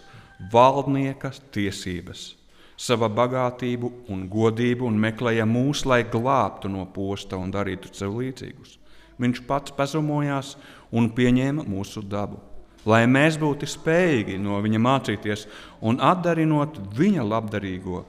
valdnieka 0.52 1.30
tiesības 1.54 2.37
sava 2.78 3.08
bagātību 3.10 3.90
un 4.12 4.26
godību 4.30 4.86
un 4.86 4.98
meklēja 5.02 5.46
mūs, 5.48 5.82
lai 5.88 6.04
glābtu 6.06 6.70
no 6.70 6.84
posta 6.94 7.38
un 7.38 7.50
darītu 7.54 7.90
sev 7.92 8.14
līdzīgus. 8.20 8.76
Viņš 9.18 9.40
pats 9.48 9.74
pazemojās 9.74 10.54
un 10.94 11.10
pieņēma 11.10 11.64
mūsu 11.66 12.04
dabu, 12.06 12.38
lai 12.86 13.02
mēs 13.10 13.36
būtu 13.40 13.66
spējīgi 13.66 14.38
no 14.38 14.60
viņa 14.62 14.82
mācīties 14.84 15.48
un 15.82 15.98
atdarinot 15.98 16.78
viņa 16.94 17.26
labdarīgo 17.26 18.04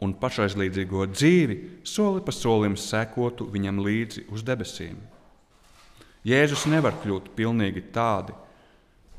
un 0.00 0.16
pašaizlīdzīgo 0.16 1.06
dzīvi, 1.12 1.60
soli 1.84 2.24
pa 2.24 2.32
solim 2.32 2.76
sekotu 2.80 3.46
viņam 3.52 3.84
līdzi 3.84 4.26
uz 4.32 4.44
debesīm. 4.44 4.96
Jēzus 6.26 6.66
nevar 6.72 6.96
kļūt 7.04 7.30
pilnīgi 7.36 7.84
tādi. 7.94 8.32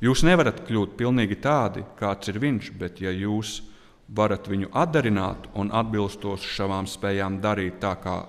Jūs 0.03 0.25
nevarat 0.25 0.59
kļūt 0.67 0.97
pilnīgi 0.97 1.37
tādi, 1.41 1.85
kāds 1.97 2.29
ir 2.29 2.37
viņš, 2.41 2.73
bet 2.77 2.99
ja 3.01 3.13
jūs 3.13 3.59
esat 3.61 3.76
varat 4.07 4.47
viņu 4.47 4.71
atdarināt 4.75 5.49
un 5.55 5.71
atbilstoši 5.75 6.53
savām 6.55 6.87
spējām 6.87 7.41
darīt 7.43 7.79
tā, 7.83 7.95
kā 7.99 8.21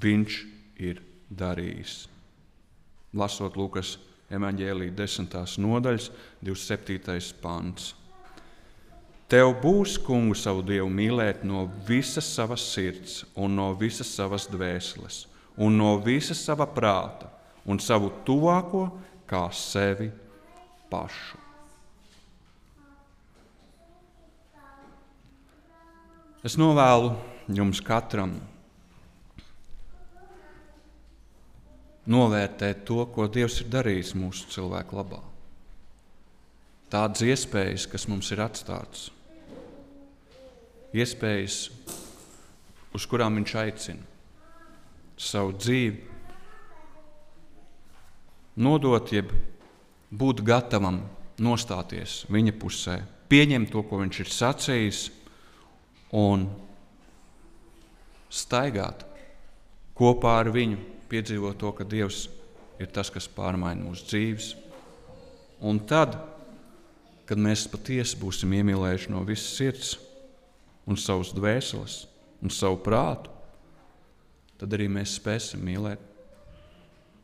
viņš 0.00 0.38
ir 0.80 1.02
darījis. 1.30 2.06
Lasot 3.16 3.56
Lukas 3.58 3.96
evanģēlīja 4.30 4.94
10. 4.94 5.58
nodaļas, 5.60 6.10
27. 6.46 7.34
pants. 7.42 7.94
Tev 9.30 9.52
būs, 9.62 9.94
kungu, 10.02 10.34
savu 10.34 10.62
dievu 10.66 10.88
mīlēt 10.90 11.44
no 11.46 11.68
visas 11.86 12.26
savas 12.34 12.64
sirds, 12.72 13.20
un 13.38 13.54
no 13.58 13.68
visas 13.78 14.10
savas 14.10 14.48
dvēseles, 14.50 15.24
un 15.58 15.78
no 15.78 15.92
visas 16.02 16.40
sava 16.42 16.66
prāta, 16.66 17.30
un 17.66 17.78
savu 17.78 18.10
tuvāko 18.26 18.88
kā 19.30 19.44
sevi 19.54 20.10
pašu. 20.90 21.39
Es 26.40 26.54
novēlu 26.56 27.10
jums 27.52 27.82
katram 27.84 28.38
novērtēt 32.08 32.86
to, 32.88 33.02
ko 33.12 33.26
Dievs 33.28 33.58
ir 33.60 33.68
darījis 33.68 34.14
mūsu 34.16 34.48
cilvēku 34.54 34.96
labā. 34.96 35.18
Tādas 36.90 37.20
iespējas, 37.28 37.84
kas 37.92 38.08
mums 38.08 38.32
ir 38.32 38.40
atstātas, 38.40 39.10
iespējas, 40.96 41.58
uz 42.96 43.06
kurām 43.06 43.36
Viņš 43.36 43.54
aicina 43.60 44.08
savu 45.20 45.52
dzīvi, 45.60 46.00
nodot, 48.64 49.12
jeb 49.12 49.28
būt 50.08 50.40
gatavam 50.40 51.04
nostāties 51.36 52.22
Viņa 52.32 52.56
pusē, 52.56 53.02
pieņemt 53.28 53.76
to, 53.76 53.84
ko 53.84 54.00
Viņš 54.00 54.24
ir 54.24 54.36
sacījis 54.40 55.06
un 56.16 56.48
staigāt 58.30 59.04
kopā 59.98 60.38
ar 60.40 60.50
viņu, 60.54 60.78
piedzīvot 61.10 61.58
to, 61.60 61.72
ka 61.74 61.84
Dievs 61.84 62.28
ir 62.80 62.90
tas, 62.94 63.10
kas 63.12 63.28
pārmaina 63.28 63.82
mūsu 63.84 64.06
dzīves. 64.08 64.52
Un 65.66 65.82
tad, 65.84 66.16
kad 67.28 67.38
mēs 67.38 67.66
patiesi 67.70 68.18
būsim 68.18 68.54
iemīlējuši 68.56 69.12
no 69.12 69.24
visas 69.26 69.58
sirds, 69.58 69.90
un 70.88 70.98
savas 70.98 71.34
dvēseles 71.36 72.04
un 72.40 72.50
savu 72.54 72.80
prātu, 72.82 73.30
tad 74.60 74.72
arī 74.76 74.88
mēs 74.92 75.18
spēsim 75.20 75.62
mīlēt 75.64 76.00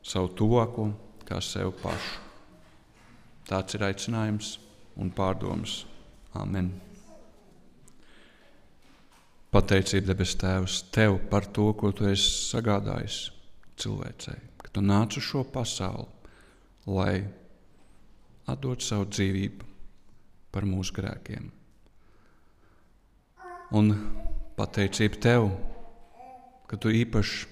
savu 0.06 0.30
tuvāko 0.38 0.90
kā 1.26 1.40
sevi 1.42 1.72
pašu. 1.82 2.22
Tāds 3.46 3.78
ir 3.78 3.86
aicinājums 3.86 4.56
un 4.98 5.10
pārdoms. 5.14 5.84
Amen. 6.36 6.72
Pateicība, 9.56 10.10
debes 10.10 10.34
Tēvs, 10.36 10.72
Tev 10.92 11.14
par 11.30 11.46
to, 11.48 11.70
ko 11.80 11.88
Tu 11.96 12.10
esi 12.10 12.28
sagādājis 12.50 13.14
cilvēcei, 13.80 14.36
ka 14.60 14.68
Tu 14.68 14.82
nāc 14.84 15.14
uz 15.16 15.24
šo 15.24 15.46
pasauli, 15.48 16.04
lai 16.92 17.22
atdot 18.52 18.84
savu 18.84 19.06
dzīvību 19.08 19.68
par 20.52 20.66
mūsu 20.68 20.92
grēkiem. 20.98 21.46
Un 23.80 23.88
pateicība 24.58 25.20
Tev, 25.24 25.48
ka 26.68 26.76
Tu 26.76 26.92
īpaši 26.98 27.46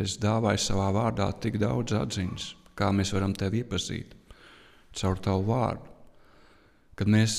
esi 0.00 0.22
dāvājis 0.24 0.70
savā 0.70 0.86
vārdā 0.96 1.26
tik 1.36 1.58
daudz 1.60 1.92
atziņas, 1.98 2.46
kā 2.80 2.88
mēs 2.96 3.12
varam 3.12 3.34
Tevi 3.36 3.60
iepazīt 3.60 4.16
caur 4.96 5.20
Tavu 5.20 5.44
vārdu, 5.52 5.84
kad 6.96 7.12
mēs 7.12 7.36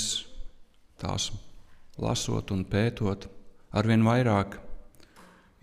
tās 1.01 1.31
lasot 2.02 2.52
un 2.54 2.64
pētot, 2.66 3.28
arvien 3.74 4.04
vairāk 4.06 4.58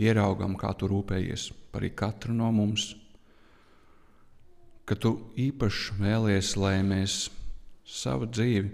ieraugam, 0.00 0.56
kā 0.58 0.72
tu 0.78 0.88
rūpējies 0.90 1.50
par 1.72 1.86
katru 1.94 2.34
no 2.34 2.50
mums. 2.54 2.94
Ka 4.86 4.96
tu 4.98 5.12
īpaši 5.38 5.98
vēlies, 6.00 6.56
lai 6.58 6.80
mēs 6.82 7.28
savu 7.86 8.26
dzīvi 8.26 8.70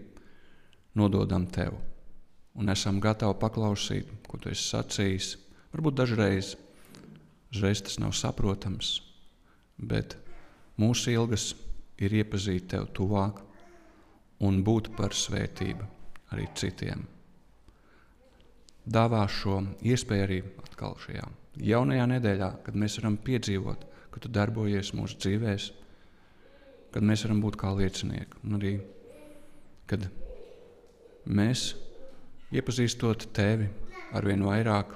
nododam 0.96 1.46
tev. 1.52 1.76
Un 2.56 2.72
esam 2.72 3.00
gatavi 3.04 3.36
paklausīt, 3.40 4.12
ko 4.28 4.40
tu 4.40 4.48
esi 4.48 4.64
sacījis. 4.70 5.34
Varbūt 5.74 5.98
dažreiz, 5.98 6.54
dažreiz 7.52 7.82
tas 7.84 7.98
nav 8.00 8.14
saprotams, 8.16 8.94
bet 9.76 10.16
mūsu 10.80 11.12
ilgas 11.12 11.50
ir 12.00 12.16
iepazīt 12.22 12.70
tevi 12.72 12.88
tuvāk 12.96 13.42
un 14.46 14.62
būt 14.64 14.94
par 14.96 15.12
svētību 15.16 15.84
arī 16.32 16.48
citiem. 16.56 17.04
Dāvā 18.86 19.24
šo 19.26 19.60
iespēju 19.82 20.24
arī 20.28 20.38
atkal 20.62 20.94
šajā 21.02 21.26
jaunajā 21.62 22.04
nedēļā, 22.10 22.50
kad 22.66 22.76
mēs 22.78 22.98
varam 23.00 23.16
piedzīvot, 23.24 23.86
ka 24.12 24.22
tu 24.22 24.30
darbojies 24.32 24.92
mūsu 24.96 25.18
dzīvēm, 25.20 25.64
kad 26.94 27.04
mēs 27.04 27.24
varam 27.26 27.40
būt 27.44 27.58
kā 27.60 27.72
liecinieki. 27.76 28.42
Un 28.44 28.58
arī, 28.60 28.76
kad 29.90 30.06
mēs, 31.26 31.72
iepazīstot 32.54 33.28
tevi 33.36 33.68
ar 34.16 34.28
vien 34.28 34.44
vairāk, 34.46 34.94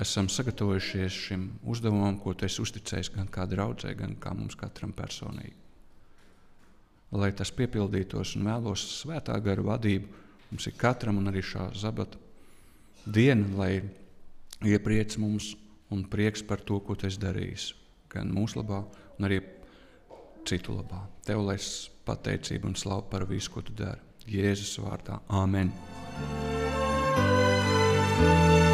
esam 0.00 0.30
sagatavojušies 0.32 1.18
šim 1.26 1.48
uzdevumam, 1.68 2.16
ko 2.22 2.32
tu 2.32 2.46
esi 2.46 2.62
uzticējis 2.64 3.12
gan 3.16 3.28
kā 3.28 3.44
draudzē, 3.48 3.92
gan 3.98 4.14
kā 4.20 4.32
mums 4.36 4.56
katram 4.56 4.94
personīgi. 4.96 5.58
Lai 7.12 7.28
tas 7.36 7.50
piepildītos 7.52 8.38
un 8.38 8.46
vēlos 8.48 8.86
svētā 9.02 9.34
gara 9.44 9.64
vadību, 9.66 10.20
mums 10.48 10.68
ir 10.70 10.78
katram 10.80 11.18
un 11.20 11.28
arī 11.28 11.42
šā 11.44 11.66
zabata 11.76 12.16
diena, 13.06 13.46
lai 13.58 13.82
iepriec 14.62 15.16
mums 15.18 15.52
un 15.92 16.04
prieks 16.08 16.42
par 16.46 16.62
to, 16.64 16.80
ko 16.80 16.96
tu 16.96 17.08
esi 17.08 17.20
darījis. 17.22 17.72
Gan 18.12 18.32
mūsu 18.32 18.60
labā, 18.60 18.82
gan 19.18 19.28
arī 19.28 19.40
citu 20.48 20.76
labā. 20.76 21.04
Tev 21.26 21.44
lai 21.46 21.58
pateicība 22.06 22.68
un 22.70 22.76
slava 22.78 23.06
par 23.10 23.26
visu, 23.28 23.52
ko 23.52 23.64
tu 23.64 23.74
dari. 23.76 24.00
Jēzus 24.26 24.78
vārdā. 24.82 25.18
Āmen! 25.28 25.72
thank 28.22 28.66
you 28.66 28.71